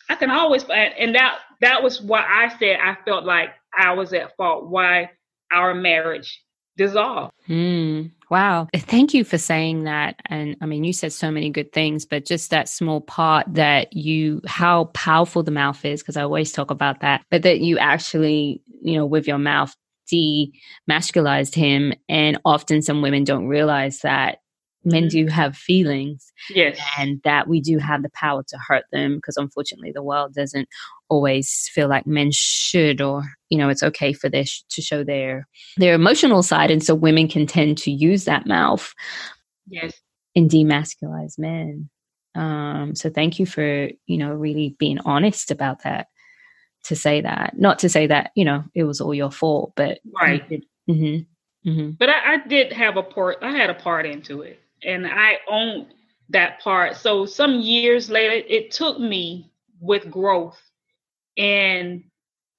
[0.10, 2.80] I can always, and that that was what I said.
[2.84, 4.67] I felt like I was at fault.
[4.67, 5.12] Why
[5.51, 6.43] our marriage
[6.77, 7.33] dissolved.
[7.47, 8.67] Mm, wow.
[8.75, 10.19] Thank you for saying that.
[10.25, 13.93] And I mean, you said so many good things, but just that small part that
[13.93, 17.77] you, how powerful the mouth is, because I always talk about that, but that you
[17.77, 19.75] actually, you know, with your mouth
[20.11, 21.93] demasculized him.
[22.09, 24.39] And often some women don't realize that
[24.86, 25.26] men mm-hmm.
[25.26, 26.80] do have feelings yes.
[26.98, 30.69] and that we do have the power to hurt them because unfortunately the world doesn't
[31.10, 35.48] always feel like men should or you know it's okay for this to show their
[35.78, 38.93] their emotional side and so women can tend to use that mouth
[39.67, 39.93] yes.
[40.36, 41.89] and demasculize men.
[42.34, 46.08] Um so thank you for you know really being honest about that
[46.86, 47.58] to say that.
[47.58, 50.48] Not to say that you know it was all your fault but right.
[50.89, 51.91] mm-hmm, mm-hmm.
[51.91, 55.39] but I, I did have a part i had a part into it and I
[55.50, 55.93] owned
[56.30, 56.95] that part.
[56.95, 60.60] So some years later, it took me with growth
[61.38, 62.04] and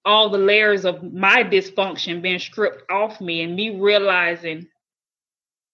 [0.05, 4.69] all the layers of my dysfunction being stripped off me and me realizing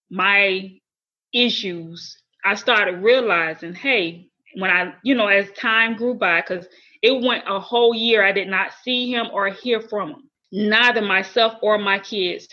[0.09, 0.71] my
[1.33, 2.17] issues.
[2.43, 6.67] I started realizing, hey, when I, you know, as time grew by, because
[7.01, 10.29] it went a whole year, I did not see him or hear from him.
[10.51, 12.47] Neither myself or my kids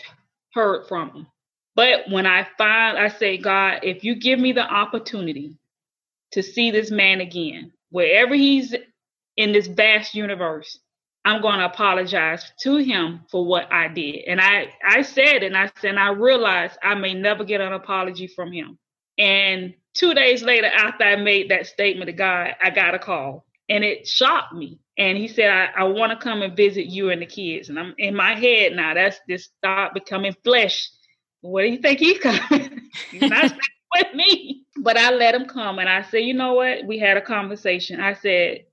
[0.53, 1.27] heard from him.
[1.75, 5.55] But when I find, I say, God, if you give me the opportunity
[6.31, 8.75] to see this man again, wherever he's
[9.37, 10.79] in this vast universe,
[11.23, 14.25] I'm going to apologize to him for what I did.
[14.27, 17.73] And I, I said, and I said, and I realized I may never get an
[17.73, 18.77] apology from him.
[19.17, 23.45] And two days later, after I made that statement to God, I got a call
[23.69, 24.79] and it shocked me.
[24.97, 27.69] And he said, I, I want to come and visit you and the kids.
[27.69, 30.89] And I'm in my head now, that's this thought becoming flesh
[31.41, 32.89] where do you think he's coming?
[33.11, 33.51] he's not
[33.95, 34.63] with me.
[34.77, 36.85] But I let him come and I said, you know what?
[36.85, 37.99] We had a conversation.
[37.99, 38.65] I said,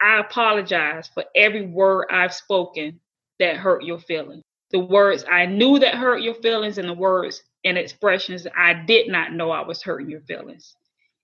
[0.00, 3.00] I apologize for every word I've spoken
[3.40, 4.42] that hurt your feelings.
[4.70, 9.08] The words I knew that hurt your feelings and the words and expressions I did
[9.08, 10.74] not know I was hurting your feelings.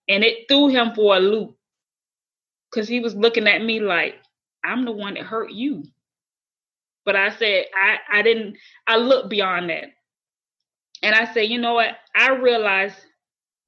[0.08, 1.56] And it threw him for a loop
[2.70, 4.16] because he was looking at me like,
[4.64, 5.84] I'm the one that hurt you.
[7.04, 9.86] But I said, I, I didn't, I looked beyond that.
[11.02, 11.96] And I said, you know what?
[12.14, 12.92] I realize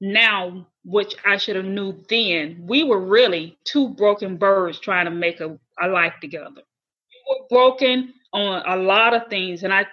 [0.01, 5.11] now, which I should have knew then, we were really two broken birds trying to
[5.11, 6.49] make a, a life together.
[6.55, 9.63] We were broken on a lot of things.
[9.63, 9.85] And I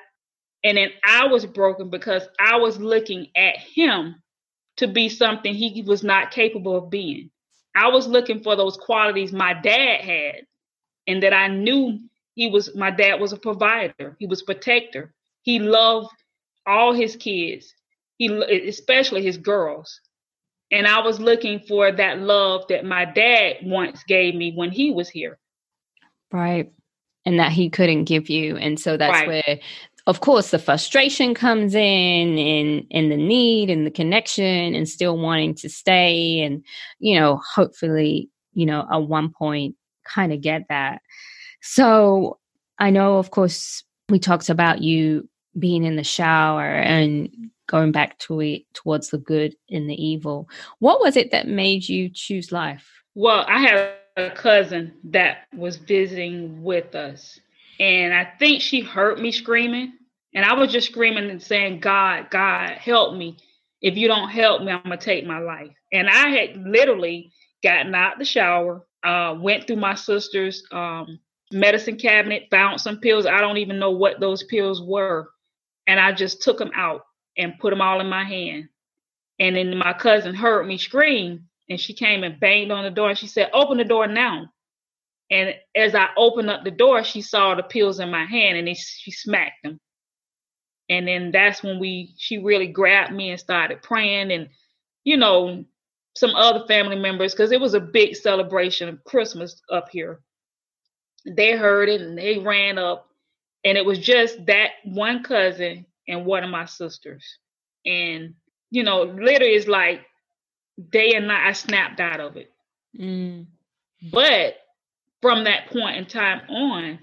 [0.65, 4.17] and then I was broken because I was looking at him
[4.77, 7.31] to be something he was not capable of being.
[7.75, 10.47] I was looking for those qualities my dad had,
[11.07, 11.99] and that I knew
[12.35, 15.15] he was my dad was a provider, he was protector.
[15.43, 16.11] He loved
[16.67, 17.75] all his kids,
[18.19, 20.01] he especially his girls.
[20.73, 24.93] And I was looking for that love that my dad once gave me when he
[24.93, 25.39] was here.
[26.31, 26.73] Right.
[27.27, 28.57] And that he couldn't give you.
[28.57, 29.27] And so that's right.
[29.27, 29.59] where
[30.07, 35.17] of course the frustration comes in and and the need and the connection and still
[35.17, 36.65] wanting to stay and
[36.99, 41.01] you know hopefully you know at one point kind of get that
[41.61, 42.39] so
[42.79, 48.19] i know of course we talked about you being in the shower and going back
[48.19, 52.53] to it towards the good and the evil what was it that made you choose
[52.53, 57.41] life well i have a cousin that was visiting with us
[57.81, 59.95] and I think she heard me screaming.
[60.35, 63.39] And I was just screaming and saying, God, God, help me.
[63.81, 65.73] If you don't help me, I'm to take my life.
[65.91, 67.33] And I had literally
[67.65, 71.19] gotten out the shower, uh, went through my sister's um,
[71.51, 73.25] medicine cabinet, found some pills.
[73.25, 75.31] I don't even know what those pills were.
[75.91, 77.05] And I just took them out
[77.37, 78.69] and put them all in my hand.
[79.41, 83.09] And then my cousin heard me scream and she came and banged on the door
[83.09, 84.47] and she said, Open the door now.
[85.33, 88.77] And as I opened up the door, she saw the pills in my hand and
[88.77, 89.81] she smacked them.
[90.89, 94.49] And then that's when we she really grabbed me and started praying and
[95.03, 95.65] you know
[96.15, 100.21] some other family members because it was a big celebration of Christmas up here.
[101.27, 103.10] They heard it and they ran up
[103.65, 107.39] and it was just that one cousin and one of my sisters.
[107.87, 108.35] And
[108.71, 110.03] you know, literally it's like
[110.91, 112.53] day and night I snapped out of it.
[112.99, 113.47] Mm.
[114.11, 114.57] But
[115.21, 116.99] from that point in time on,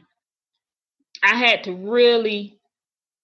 [1.24, 2.60] I had to really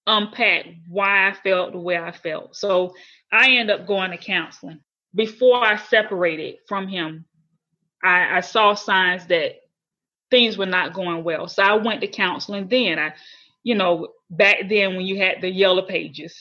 [0.05, 2.55] unpack why I felt the way I felt.
[2.55, 2.93] So
[3.31, 4.79] I end up going to counseling.
[5.15, 7.25] Before I separated from him,
[8.03, 9.55] I, I saw signs that
[10.33, 11.47] things were not going well.
[11.47, 12.97] So I went to counseling then.
[12.97, 13.13] I,
[13.61, 16.35] you know, back then when you had the yellow pages.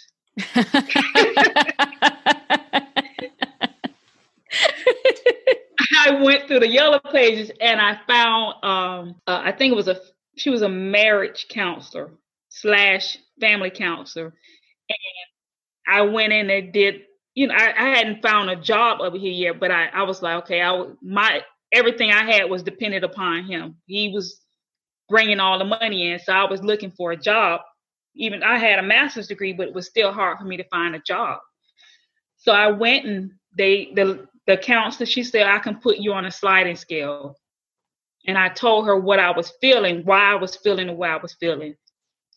[5.94, 9.88] I went through the yellow pages and I found um uh, I think it was
[9.88, 10.00] a
[10.36, 12.10] she was a marriage counselor
[12.48, 14.32] slash family counselor
[14.88, 14.98] and
[15.86, 17.02] I went in and did
[17.34, 20.22] you know I, I hadn't found a job over here yet but I I was
[20.22, 21.42] like okay I my
[21.72, 24.40] everything I had was dependent upon him he was
[25.08, 27.60] bringing all the money in so I was looking for a job
[28.14, 30.94] even I had a master's degree but it was still hard for me to find
[30.94, 31.40] a job
[32.36, 36.24] so I went and they the the counselor, she said, I can put you on
[36.24, 37.36] a sliding scale.
[38.26, 41.16] And I told her what I was feeling, why I was feeling the way I
[41.16, 41.74] was feeling.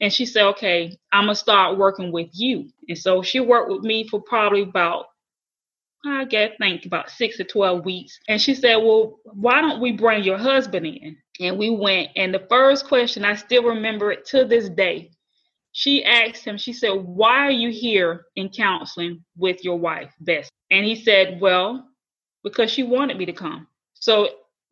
[0.02, 2.70] And she said, okay, I'm to start working with you.
[2.90, 5.06] And so she worked with me for probably about,
[6.06, 8.20] I guess, think about six to 12 weeks.
[8.28, 11.18] And she said, well, why don't we bring your husband in?
[11.40, 12.10] And we went.
[12.16, 15.12] And the first question, I still remember it to this day.
[15.72, 20.50] She asked him, she said, why are you here in counseling with your wife, Bess?
[20.72, 21.86] And he said, well,
[22.44, 23.68] because she wanted me to come.
[23.96, 24.30] So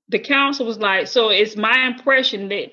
[0.10, 2.72] the council was like, so it's my impression that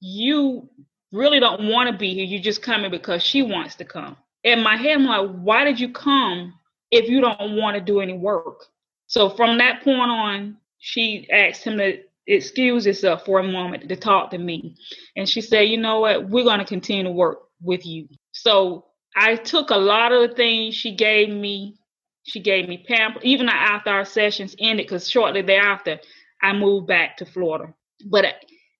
[0.00, 0.68] you
[1.12, 2.24] really don't want to be here.
[2.24, 4.16] You're just coming because she wants to come.
[4.42, 6.54] In my head, I'm like, why did you come
[6.92, 8.66] if you don't want to do any work?
[9.08, 13.96] So from that point on, she asked him to excuse herself for a moment to
[13.96, 14.76] talk to me.
[15.16, 16.28] And she said, you know what?
[16.28, 18.08] We're going to continue to work with you.
[18.32, 21.76] So I took a lot of the things she gave me
[22.24, 25.98] she gave me pamphlets, even after our sessions ended, because shortly thereafter
[26.40, 27.74] I moved back to Florida.
[28.06, 28.26] But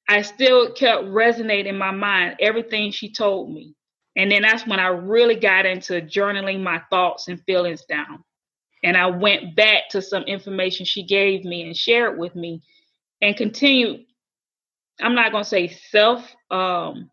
[0.08, 3.74] I still kept resonating in my mind everything she told me.
[4.16, 8.22] And then that's when I really got into journaling my thoughts and feelings down.
[8.84, 12.62] And I went back to some information she gave me and shared with me
[13.20, 14.04] and continued.
[15.00, 17.10] I'm not going to say self um,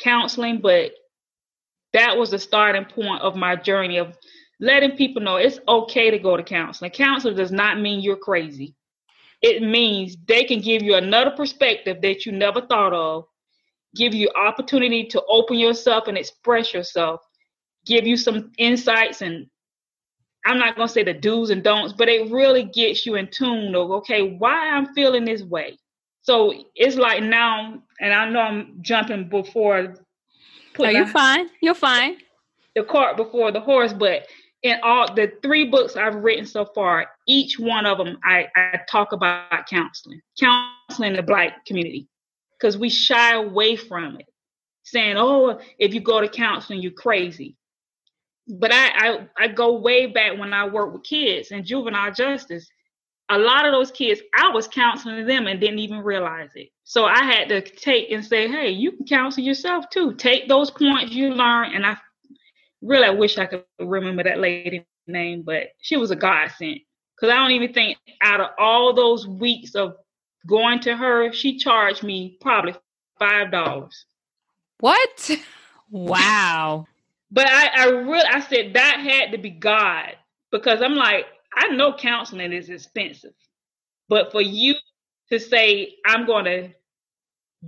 [0.00, 0.92] counseling, but
[1.92, 4.16] that was the starting point of my journey of
[4.60, 6.90] letting people know it's okay to go to counseling.
[6.90, 8.74] Counseling does not mean you're crazy.
[9.42, 13.26] It means they can give you another perspective that you never thought of,
[13.96, 17.20] give you opportunity to open yourself and express yourself,
[17.84, 19.46] give you some insights and
[20.46, 23.74] I'm not gonna say the do's and don'ts, but it really gets you in tune
[23.74, 25.76] of okay, why I'm feeling this way.
[26.22, 29.94] So it's like now, and I know I'm jumping before.
[30.78, 31.48] No, you're fine.
[31.60, 32.18] You're fine.
[32.74, 34.26] The cart before the horse, but
[34.62, 38.80] in all the three books I've written so far, each one of them I, I
[38.88, 42.08] talk about counseling, counseling the black community,
[42.58, 44.26] because we shy away from it,
[44.84, 47.56] saying, "Oh, if you go to counseling, you're crazy."
[48.48, 52.68] But I, I I go way back when I worked with kids and juvenile justice.
[53.28, 56.68] A lot of those kids, I was counseling them and didn't even realize it.
[56.84, 60.14] So I had to take and say, "Hey, you can counsel yourself too.
[60.14, 61.96] Take those points you learn." And I
[62.82, 66.80] really I wish I could remember that lady name, but she was a godsend.
[67.20, 69.96] Cause I don't even think out of all those weeks of
[70.46, 72.74] going to her, she charged me probably
[73.18, 74.06] five dollars.
[74.80, 75.30] What?
[75.90, 76.86] Wow.
[77.30, 80.16] but I, I really I said that had to be God
[80.52, 81.26] because I'm like,
[81.56, 83.34] I know counseling is expensive.
[84.08, 84.74] But for you
[85.30, 86.70] to say, I'm gonna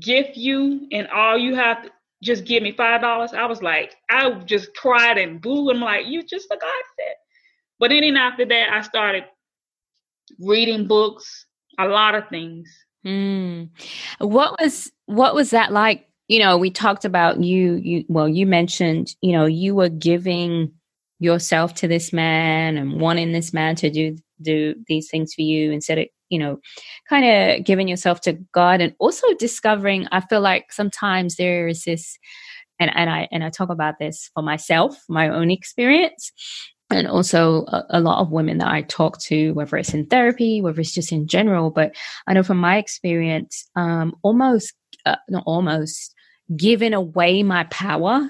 [0.01, 1.91] gift you and all you have to
[2.23, 3.33] just give me five dollars.
[3.35, 5.75] I was like, I just cried and booed.
[5.77, 7.17] I'm like, you just a godsend.
[7.81, 9.25] But then after that, I started
[10.41, 11.47] reading books,
[11.79, 12.69] a lot of things.
[13.07, 13.71] Mm.
[14.19, 16.07] What was what was that like?
[16.29, 17.75] You know, we talked about you.
[17.75, 20.73] You well, you mentioned you know you were giving
[21.21, 25.73] yourself to this man and wanting this man to do do these things for you
[25.73, 26.59] instead of you know
[27.09, 31.85] kind of giving yourself to god and also discovering i feel like sometimes there is
[31.85, 32.17] this
[32.79, 36.31] and, and i and i talk about this for myself my own experience
[36.91, 40.63] and also a, a, lot of women that I talk to, whether it's in therapy,
[40.63, 41.71] whether it's just in general.
[41.71, 41.95] But
[42.27, 44.73] I know from my experience, um, almost,
[45.05, 46.15] uh, not almost,
[46.57, 48.29] giving away my power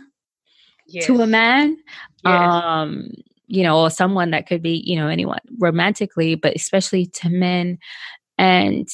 [0.86, 1.06] yes.
[1.06, 1.76] to a man.
[2.24, 2.64] Yes.
[2.64, 3.10] Um,
[3.46, 7.78] you know, or someone that could be, you know, anyone romantically, but especially to men
[8.36, 8.88] and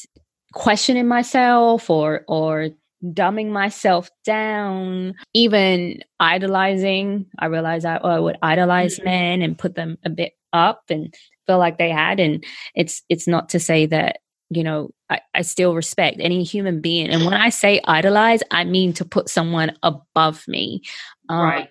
[0.52, 2.68] questioning myself or, or
[3.04, 7.26] dumbing myself down, even idolizing.
[7.38, 9.04] I realized I, oh, I would idolize mm-hmm.
[9.04, 11.14] men and put them a bit up and
[11.46, 12.20] feel like they had.
[12.20, 12.44] And
[12.74, 14.18] it's, it's not to say that
[14.50, 17.08] you know, I, I, still respect any human being.
[17.08, 20.82] And when I say idolize, I mean to put someone above me.
[21.28, 21.68] Um, right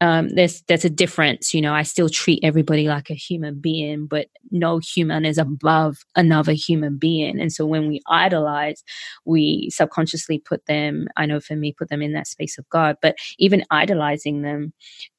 [0.00, 1.52] um, there's there's a difference.
[1.52, 5.98] You know, I still treat everybody like a human being, but no human is above
[6.14, 7.40] another human being.
[7.40, 8.84] And so when we idolize,
[9.24, 11.08] we subconsciously put them.
[11.16, 12.96] I know for me, put them in that space of God.
[13.02, 14.72] But even idolizing them,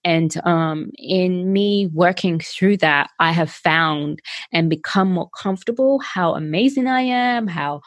[0.06, 4.22] and um, in me working through that, I have found
[4.54, 7.82] and become more comfortable how amazing I am, how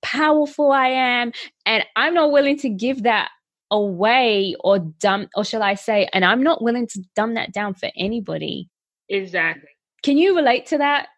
[0.00, 1.32] powerful I am,
[1.64, 3.30] and I'm not willing to give that
[3.70, 7.74] away or dumb or shall I say, and I'm not willing to dumb that down
[7.74, 8.68] for anybody.
[9.08, 9.68] Exactly.
[10.02, 11.08] Can you relate to that?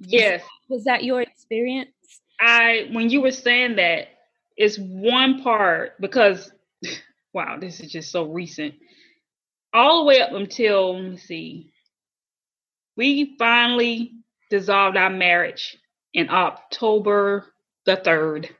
[0.00, 0.42] Yes.
[0.68, 1.90] Was that your experience?
[2.40, 4.08] I when you were saying that,
[4.56, 6.50] it's one part because
[7.32, 8.74] wow, this is just so recent.
[9.72, 11.72] All the way up until let me see,
[12.96, 14.12] we finally
[14.50, 15.76] dissolved our marriage
[16.12, 17.52] in October
[17.86, 18.50] the 3rd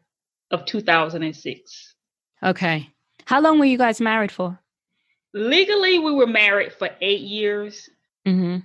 [0.50, 1.94] of 2006.
[2.42, 2.88] Okay.
[3.26, 4.58] How long were you guys married for?
[5.32, 7.88] Legally, we were married for eight years,
[8.26, 8.58] mm-hmm.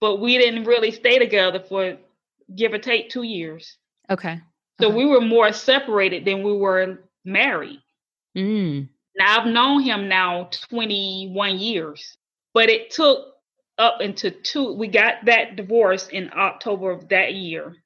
[0.00, 1.96] but we didn't really stay together for
[2.54, 3.76] give or take two years.
[4.10, 4.40] Okay.
[4.80, 4.96] So okay.
[4.96, 7.80] we were more separated than we were married.
[8.36, 8.88] Mm.
[9.16, 12.16] Now I've known him now 21 years,
[12.54, 13.34] but it took
[13.78, 14.72] up into two.
[14.72, 17.76] We got that divorce in October of that year.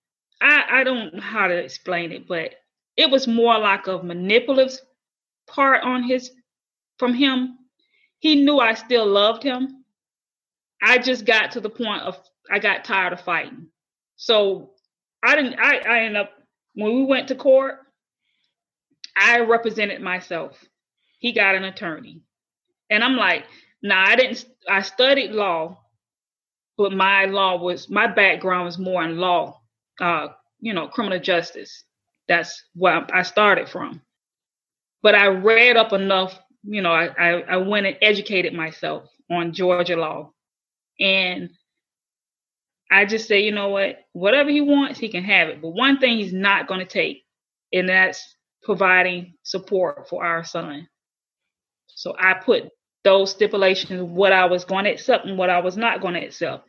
[0.40, 2.54] I, I don't know how to explain it, but
[2.96, 4.78] it was more like a manipulative
[5.46, 6.30] part on his
[6.98, 7.58] from him.
[8.18, 9.84] He knew I still loved him.
[10.82, 12.18] I just got to the point of
[12.50, 13.68] I got tired of fighting.
[14.16, 14.70] So
[15.22, 16.30] I didn't I, I ended up
[16.74, 17.76] when we went to court,
[19.16, 20.62] I represented myself.
[21.18, 22.22] He got an attorney.
[22.90, 23.44] And I'm like,
[23.82, 25.80] nah, I didn't I studied law,
[26.76, 29.60] but my law was my background was more in law,
[30.00, 30.28] uh,
[30.60, 31.84] you know, criminal justice.
[32.28, 34.00] That's where I started from
[35.04, 36.36] but I read up enough.
[36.64, 40.32] You know, I, I, I went and educated myself on Georgia law.
[40.98, 41.50] And
[42.90, 45.60] I just say, you know what, whatever he wants, he can have it.
[45.60, 47.22] But one thing he's not going to take,
[47.72, 50.88] and that's providing support for our son.
[51.88, 52.70] So I put
[53.04, 56.24] those stipulations, what I was going to accept and what I was not going to
[56.24, 56.66] accept.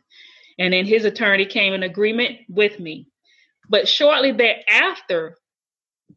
[0.58, 3.08] And then his attorney came in agreement with me.
[3.70, 5.38] But shortly thereafter,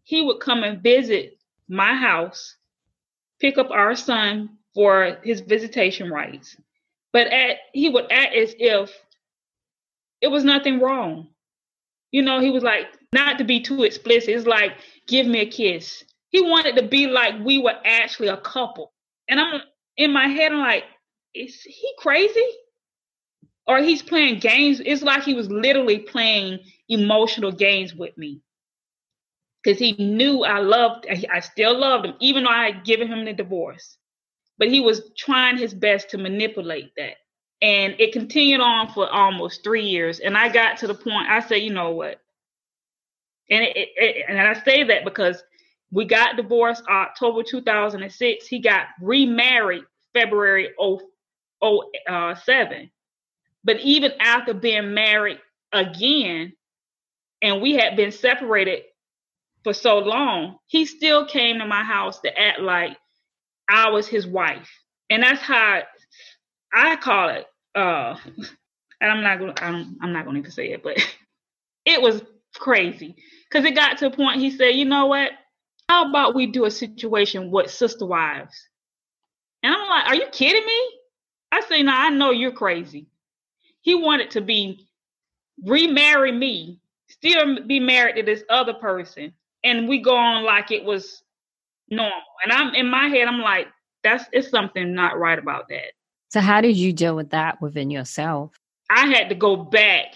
[0.04, 1.39] he would come and visit
[1.70, 2.56] my house,
[3.40, 6.58] pick up our son for his visitation rights.
[7.14, 8.92] But at, he would act as if
[10.22, 11.28] it was nothing wrong.
[12.12, 14.74] You know, he was like, not to be too explicit, it's like,
[15.08, 16.04] give me a kiss.
[16.30, 18.94] He wanted to be like we were actually a couple.
[19.28, 19.62] And I'm
[19.98, 20.84] in my head, I'm like,
[21.34, 22.46] is he crazy?
[23.68, 24.82] Or he's playing games.
[24.84, 28.42] It's like he was literally playing emotional games with me.
[29.64, 33.26] Because he knew I loved, I still loved him, even though I had given him
[33.26, 33.98] the divorce.
[34.58, 37.16] But he was trying his best to manipulate that.
[37.62, 40.20] And it continued on for almost three years.
[40.20, 42.22] And I got to the point, I said, you know what?
[43.50, 45.44] And it, it, and I say that because
[45.92, 48.48] we got divorced October 2006.
[48.48, 49.84] He got remarried
[50.14, 51.00] February 0,
[52.36, 52.92] 07.
[53.64, 55.40] But even after being married
[55.74, 56.54] again,
[57.42, 58.84] and we had been separated
[59.64, 62.98] for so long, he still came to my house to act like
[63.70, 64.70] I was his wife.
[65.10, 65.82] And that's how
[66.74, 67.46] I call it.
[67.76, 68.16] Uh,
[69.02, 70.98] and I'm not gonna I'm, I'm not gonna even say it, but
[71.86, 72.22] it was
[72.56, 73.16] crazy
[73.50, 74.40] because it got to a point.
[74.40, 75.32] He said, "You know what?
[75.88, 78.56] How about we do a situation with sister wives?"
[79.64, 80.92] And I'm like, "Are you kidding me?"
[81.52, 83.08] I say, "No, I know you're crazy."
[83.82, 84.88] He wanted to be
[85.64, 89.34] remarry me, still be married to this other person,
[89.64, 91.24] and we go on like it was
[91.90, 92.14] normal.
[92.44, 93.68] And I'm in my head, I'm like,
[94.04, 95.94] that's it's something not right about that.
[96.30, 98.52] So how did you deal with that within yourself?
[98.90, 100.16] I had to go back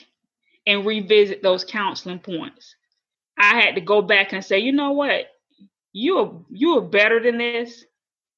[0.65, 2.75] and revisit those counseling points.
[3.37, 5.25] I had to go back and say, you know what?
[5.91, 7.85] You're you're better than this.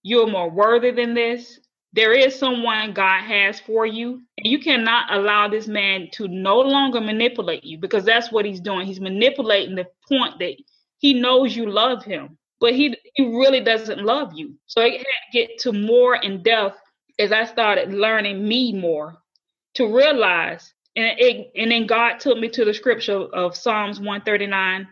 [0.04, 1.60] You're more worthy than this.
[1.94, 6.60] There is someone God has for you, and you cannot allow this man to no
[6.60, 8.86] longer manipulate you because that's what he's doing.
[8.86, 10.56] He's manipulating the point that
[10.98, 14.56] he knows you love him, but he he really doesn't love you.
[14.68, 16.80] So it had to get to more in depth
[17.20, 19.18] as I started learning me more
[19.76, 24.88] to realize and it, and then God took me to the scripture of Psalms 139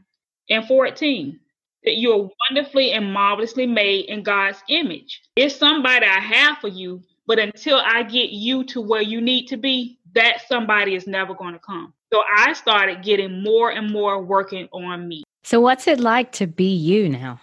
[0.49, 1.39] and 14
[1.85, 5.21] that you are wonderfully and marvelously made in God's image.
[5.35, 9.47] It's somebody I have for you, but until I get you to where you need
[9.47, 11.93] to be, that somebody is never going to come.
[12.11, 15.23] So I started getting more and more working on me.
[15.43, 17.39] So, what's it like to be you now?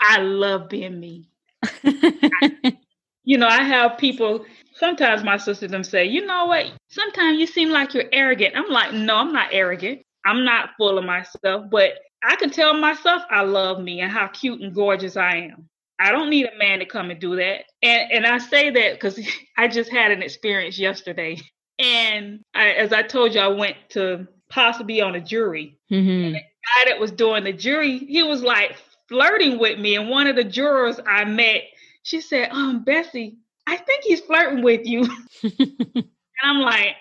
[0.00, 1.28] I love being me.
[1.62, 2.76] I,
[3.24, 7.46] you know, I have people, sometimes my sisters them say, you know what, sometimes you
[7.46, 8.56] seem like you're arrogant.
[8.56, 10.02] I'm like, no, I'm not arrogant.
[10.24, 11.92] I'm not full of myself, but
[12.24, 15.68] I can tell myself I love me and how cute and gorgeous I am.
[15.98, 17.64] I don't need a man to come and do that.
[17.82, 19.20] And and I say that because
[19.56, 21.38] I just had an experience yesterday.
[21.82, 25.78] And I, as I told you, I went to possibly on a jury.
[25.90, 26.24] Mm-hmm.
[26.26, 28.76] And the guy that was doing the jury, he was like
[29.08, 29.96] flirting with me.
[29.96, 31.62] And one of the jurors I met,
[32.04, 35.08] she said, Um, Bessie, I think he's flirting with you.
[35.42, 36.06] and
[36.42, 36.94] I'm like,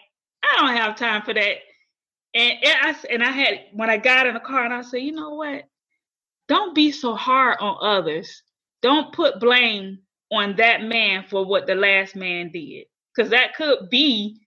[0.43, 1.57] I don't have time for that.
[2.34, 5.01] And, and I and I had when I got in the car and I said,
[5.01, 5.65] you know what?
[6.47, 8.41] Don't be so hard on others.
[8.82, 9.99] Don't put blame
[10.32, 12.86] on that man for what the last man did.
[13.13, 14.41] Because that could be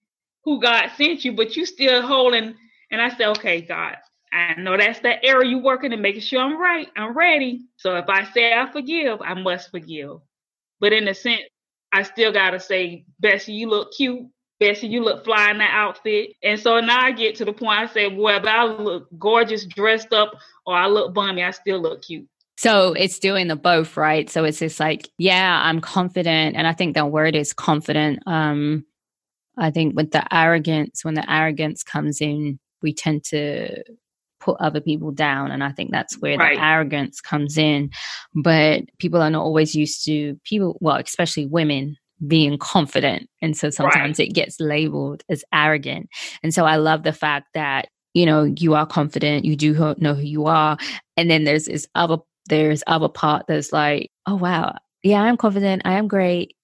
[0.44, 2.54] who God sent you, but you still holding.
[2.90, 3.96] And I said, okay, God,
[4.32, 6.88] I know that's that area you're working and making sure I'm right.
[6.96, 7.62] I'm ready.
[7.76, 10.18] So if I say I forgive, I must forgive.
[10.80, 11.42] But in a sense,
[11.92, 14.26] I still gotta say, Bessie, you look cute.
[14.60, 16.32] Bessie, you look fly in that outfit.
[16.42, 20.12] And so now I get to the point I say, whether I look gorgeous dressed
[20.12, 20.32] up
[20.66, 22.28] or I look bummy, I still look cute.
[22.56, 24.30] So it's doing the both, right?
[24.30, 26.56] So it's just like, yeah, I'm confident.
[26.56, 28.20] And I think that word is confident.
[28.26, 28.84] Um,
[29.56, 33.82] I think with the arrogance, when the arrogance comes in, we tend to
[34.40, 35.50] put other people down.
[35.50, 36.56] And I think that's where right.
[36.56, 37.90] the arrogance comes in.
[38.34, 41.96] But people are not always used to people, well, especially women
[42.26, 43.28] being confident.
[43.42, 44.28] And so sometimes right.
[44.28, 46.08] it gets labeled as arrogant.
[46.42, 50.14] And so I love the fact that, you know, you are confident, you do know
[50.14, 50.76] who you are.
[51.16, 55.82] And then there's this other, there's other part that's like, oh, wow, yeah, I'm confident,
[55.84, 56.54] I am great.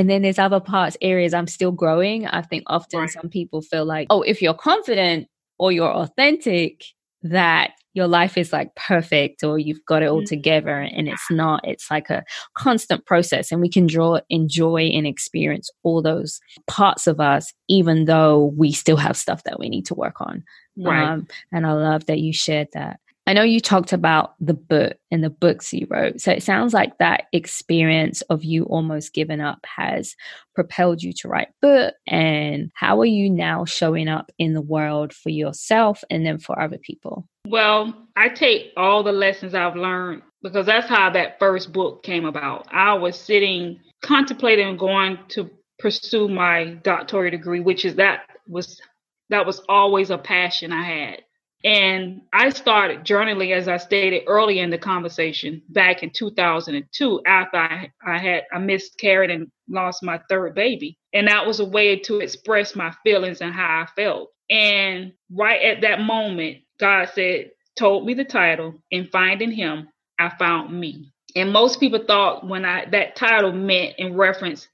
[0.00, 2.26] And then there's other parts, areas I'm still growing.
[2.26, 3.10] I think often right.
[3.10, 5.28] some people feel like, oh, if you're confident
[5.58, 6.82] or you're authentic,
[7.22, 10.26] that your life is like perfect or you've got it all mm.
[10.26, 12.24] together and it's not it's like a
[12.56, 18.06] constant process and we can draw enjoy and experience all those parts of us even
[18.06, 20.42] though we still have stuff that we need to work on
[20.78, 21.10] right.
[21.10, 24.94] Um, and i love that you shared that I know you talked about the book
[25.10, 26.20] and the books you wrote.
[26.20, 30.16] So it sounds like that experience of you almost giving up has
[30.54, 31.94] propelled you to write book.
[32.08, 36.60] And how are you now showing up in the world for yourself and then for
[36.60, 37.28] other people?
[37.46, 42.24] Well, I take all the lessons I've learned because that's how that first book came
[42.24, 42.66] about.
[42.72, 48.80] I was sitting contemplating going to pursue my doctorate degree, which is that was
[49.28, 51.22] That was always a passion I had.
[51.62, 57.56] And I started journaling, as I stated earlier in the conversation, back in 2002 after
[57.56, 60.98] I, I had I miscarried and lost my third baby.
[61.12, 64.30] And that was a way to express my feelings and how I felt.
[64.48, 69.88] And right at that moment, God said, told me the title, In Finding Him,
[70.18, 71.12] I Found Me.
[71.36, 74.66] And most people thought when I that title meant in reference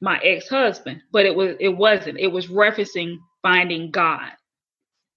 [0.00, 2.18] my ex-husband, but it was it wasn't.
[2.18, 4.30] It was referencing finding God.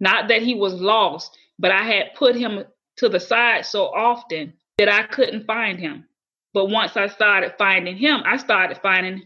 [0.01, 2.65] Not that he was lost, but I had put him
[2.97, 6.05] to the side so often that I couldn't find him.
[6.53, 9.21] But once I started finding him, I started finding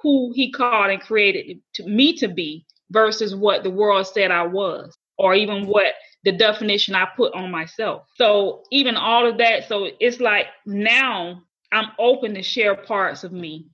[0.00, 4.46] who he called and created to me to be versus what the world said I
[4.46, 8.04] was, or even what the definition I put on myself.
[8.16, 13.32] So even all of that, so it's like now I'm open to share parts of
[13.32, 13.66] me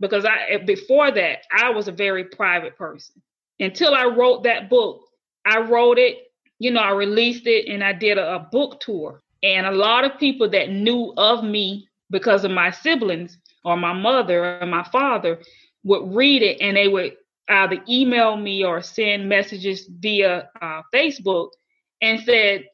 [0.00, 3.22] because I before that I was a very private person.
[3.58, 5.02] Until I wrote that book,
[5.44, 9.22] I wrote it, you know, I released it and I did a, a book tour.
[9.42, 13.92] And a lot of people that knew of me because of my siblings or my
[13.92, 15.40] mother or my father
[15.84, 17.16] would read it and they would
[17.48, 21.50] either email me or send messages via uh, Facebook
[22.00, 22.64] and said,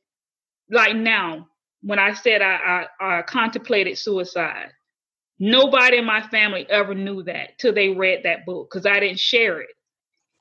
[0.71, 1.47] like now,
[1.83, 4.73] when I said I, I, I contemplated suicide,
[5.39, 9.21] nobody in my family ever knew that till they read that book because I didn't
[9.21, 9.71] share it.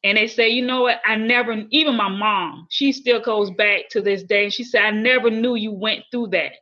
[0.06, 1.02] And they say, you know what?
[1.06, 4.46] I never, even my mom, she still goes back to this day.
[4.46, 6.54] And she said, I never knew you went through that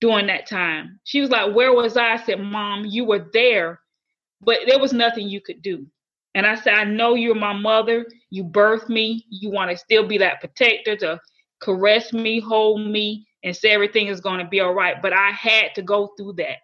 [0.00, 1.00] during that time.
[1.04, 2.14] She was like, Where was I?
[2.14, 3.80] I said, Mom, you were there,
[4.42, 5.86] but there was nothing you could do.
[6.34, 8.06] And I said, I know you're my mother.
[8.30, 9.26] You birthed me.
[9.30, 11.20] You want to still be that protector to
[11.62, 15.02] caress me, hold me, and say everything is going to be all right.
[15.02, 16.58] But I had to go through that.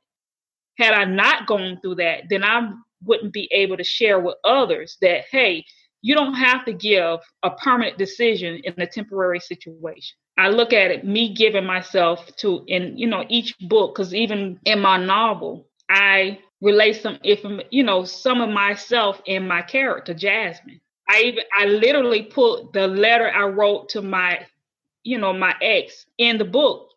[0.79, 2.73] Had I not gone through that, then I
[3.05, 5.65] wouldn't be able to share with others that, hey,
[6.03, 10.17] you don't have to give a permanent decision in a temporary situation.
[10.39, 14.59] I look at it, me giving myself to in, you know, each book, because even
[14.65, 20.15] in my novel, I relate some if you know some of myself in my character
[20.15, 20.81] jasmine.
[21.09, 24.47] I even i literally put the letter i wrote to my
[25.03, 26.89] you know my ex in the book.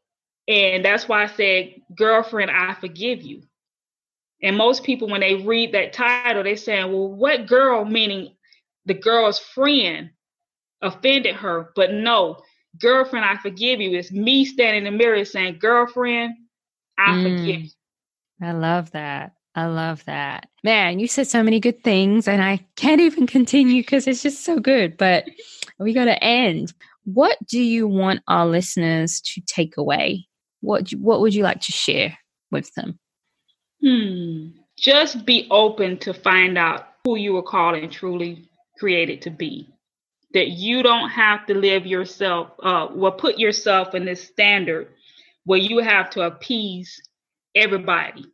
[0.47, 3.41] And that's why i said girlfriend i forgive you
[4.41, 8.33] and most people when they read that title they're saying well what girl meaning
[8.85, 10.09] the girl's friend
[10.81, 12.37] offended her but no
[12.79, 16.35] girlfriend i forgive you It's me standing in the mirror saying girlfriend
[16.97, 17.69] i mm, forgive you
[18.41, 20.49] i love that I love that.
[20.63, 24.43] Man, you said so many good things, and I can't even continue because it's just
[24.43, 24.97] so good.
[24.97, 25.25] But
[25.79, 26.73] we got to end.
[27.05, 30.27] What do you want our listeners to take away?
[30.59, 32.17] What What would you like to share
[32.51, 32.99] with them?
[33.81, 34.49] Hmm.
[34.77, 39.69] Just be open to find out who you were called and truly created to be.
[40.33, 44.89] That you don't have to live yourself, uh, well, put yourself in this standard
[45.45, 47.01] where you have to appease
[47.53, 48.25] everybody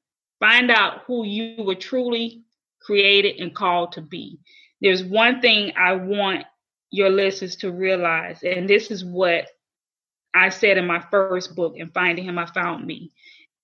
[0.42, 2.44] Find out who you were truly
[2.82, 4.40] created and called to be.
[4.82, 6.46] There's one thing I want
[6.90, 9.46] your listeners to realize, and this is what
[10.34, 13.12] I said in my first book, In Finding Him, I Found Me.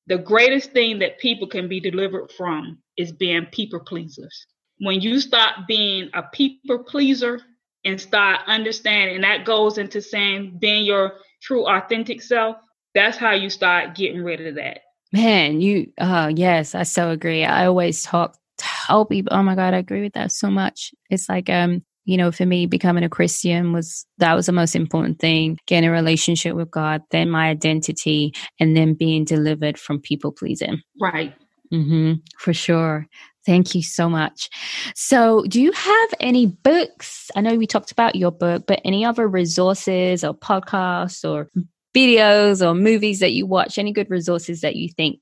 [0.07, 4.47] The greatest thing that people can be delivered from is being people pleasers.
[4.79, 7.41] When you stop being a people pleaser
[7.83, 12.57] and start understanding, and that goes into saying being your true authentic self,
[12.95, 14.79] that's how you start getting rid of that.
[15.11, 17.43] Man, you, uh, yes, I so agree.
[17.43, 20.93] I always talk, tell people, oh my God, I agree with that so much.
[21.09, 24.77] It's like, um, you know, for me, becoming a Christian was that was the most
[24.77, 25.59] important thing.
[25.67, 30.81] Getting a relationship with God, then my identity, and then being delivered from people pleasing.
[31.01, 31.35] Right.
[31.71, 33.07] Mm-hmm, for sure.
[33.45, 34.49] Thank you so much.
[34.95, 37.29] So, do you have any books?
[37.35, 41.49] I know we talked about your book, but any other resources or podcasts or
[41.93, 45.19] videos or movies that you watch, any good resources that you think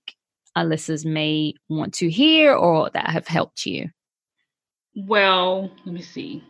[0.55, 3.89] our listeners may want to hear or that have helped you?
[4.95, 6.43] Well, let me see.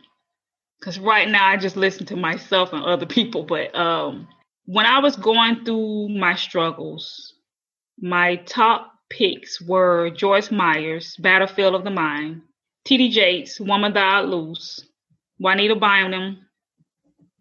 [0.79, 3.43] Because right now I just listen to myself and other people.
[3.43, 4.27] But um,
[4.65, 7.33] when I was going through my struggles,
[7.99, 12.41] my top picks were Joyce Myers, Battlefield of the Mind,
[12.85, 13.09] T.D.
[13.09, 14.85] Jakes' Woman Art Loose,
[15.39, 16.45] Juanita Bynum,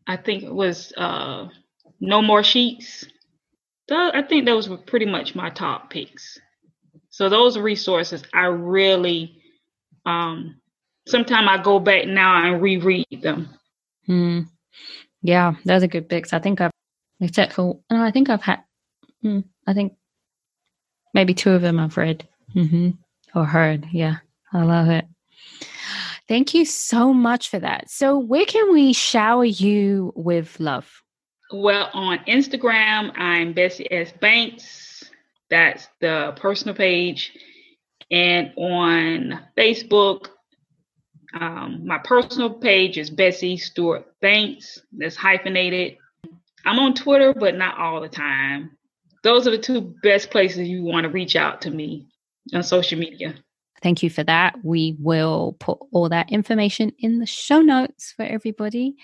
[0.07, 1.49] I think it was uh,
[2.01, 3.07] no More Sheets.
[3.91, 6.39] I think those were pretty much my top picks.
[7.11, 9.41] So those resources I really
[10.07, 10.61] um
[11.07, 13.48] sometimes I go back now and reread them.
[14.07, 14.40] Hmm.
[15.22, 16.32] Yeah, those are good picks.
[16.32, 16.70] I think I've
[17.20, 18.61] except for I think I've had
[19.22, 19.94] hmm, I think
[21.14, 22.90] maybe two of them I've read mm-hmm,
[23.34, 23.86] or heard.
[23.90, 24.16] Yeah,
[24.52, 25.07] I love it.
[26.26, 27.90] Thank you so much for that.
[27.90, 31.02] So, where can we shower you with love?
[31.52, 34.12] Well, on Instagram, I'm Bessie S.
[34.12, 35.05] Banks.
[35.50, 37.32] That's the personal page.
[38.11, 40.28] And on Facebook,
[41.41, 44.80] um, my personal page is Bessie Stewart Banks.
[44.93, 45.99] That's hyphenated.
[46.64, 48.76] I'm on Twitter, but not all the time.
[49.22, 52.07] Those are the two best places you want to reach out to me
[52.53, 53.35] on social media.
[53.82, 54.57] Thank you for that.
[54.62, 58.97] We will put all that information in the show notes for everybody.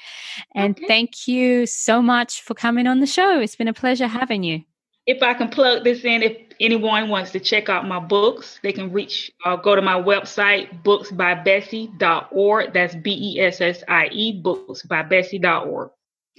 [0.54, 0.86] And okay.
[0.86, 3.40] thank you so much for coming on the show.
[3.40, 4.62] It's been a pleasure having you.
[5.10, 8.72] If I can plug this in, if anyone wants to check out my books, they
[8.72, 12.72] can reach uh, go to my website, booksbybessie.org.
[12.72, 15.90] That's B E S S I E, booksbybessie.org.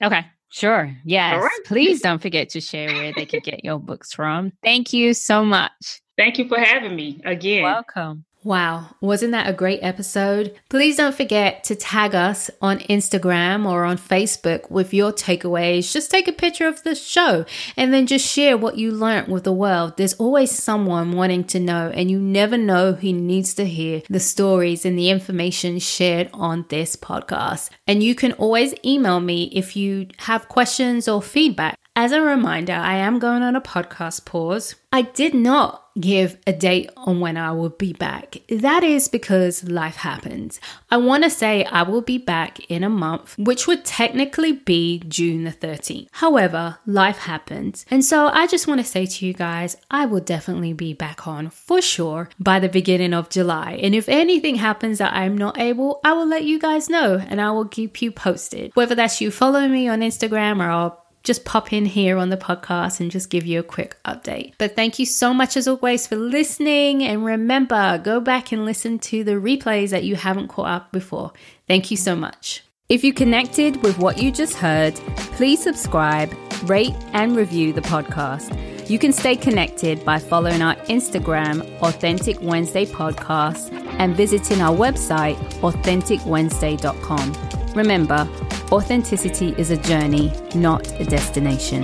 [0.02, 0.26] Okay.
[0.54, 0.96] Sure.
[1.04, 1.44] Yes.
[1.44, 1.60] Right.
[1.66, 4.54] Please don't forget to share where they can get your books from.
[4.64, 6.02] Thank you so much.
[6.18, 7.64] Thank you for having me again.
[7.64, 8.24] Welcome.
[8.44, 10.60] Wow, wasn't that a great episode?
[10.68, 15.92] Please don't forget to tag us on Instagram or on Facebook with your takeaways.
[15.94, 17.46] Just take a picture of the show
[17.78, 19.96] and then just share what you learned with the world.
[19.96, 24.20] There's always someone wanting to know, and you never know who needs to hear the
[24.20, 27.70] stories and the information shared on this podcast.
[27.86, 31.78] And you can always email me if you have questions or feedback.
[31.94, 34.76] As a reminder, I am going on a podcast pause.
[34.94, 38.38] I did not give a date on when I will be back.
[38.48, 40.62] That is because life happens.
[40.90, 45.00] I want to say I will be back in a month, which would technically be
[45.08, 46.08] June the 13th.
[46.12, 47.86] However, life happens.
[47.92, 51.28] And so I just want to say to you guys, I will definitely be back
[51.28, 53.80] on for sure by the beginning of July.
[53.84, 57.42] And if anything happens that I'm not able, I will let you guys know and
[57.42, 58.72] I will keep you posted.
[58.76, 62.38] Whether that's you following me on Instagram or I'll just pop in here on the
[62.38, 64.54] podcast and just give you a quick update.
[64.58, 67.04] But thank you so much, as always, for listening.
[67.04, 71.32] And remember, go back and listen to the replays that you haven't caught up before.
[71.68, 72.64] Thank you so much.
[72.90, 74.96] If you connected with what you just heard,
[75.38, 78.90] please subscribe, rate, and review the podcast.
[78.90, 85.38] You can stay connected by following our Instagram, Authentic Wednesday Podcast, and visiting our website,
[85.62, 87.61] authenticwednesday.com.
[87.76, 88.28] Remember,
[88.72, 91.84] authenticity is a journey, not a destination.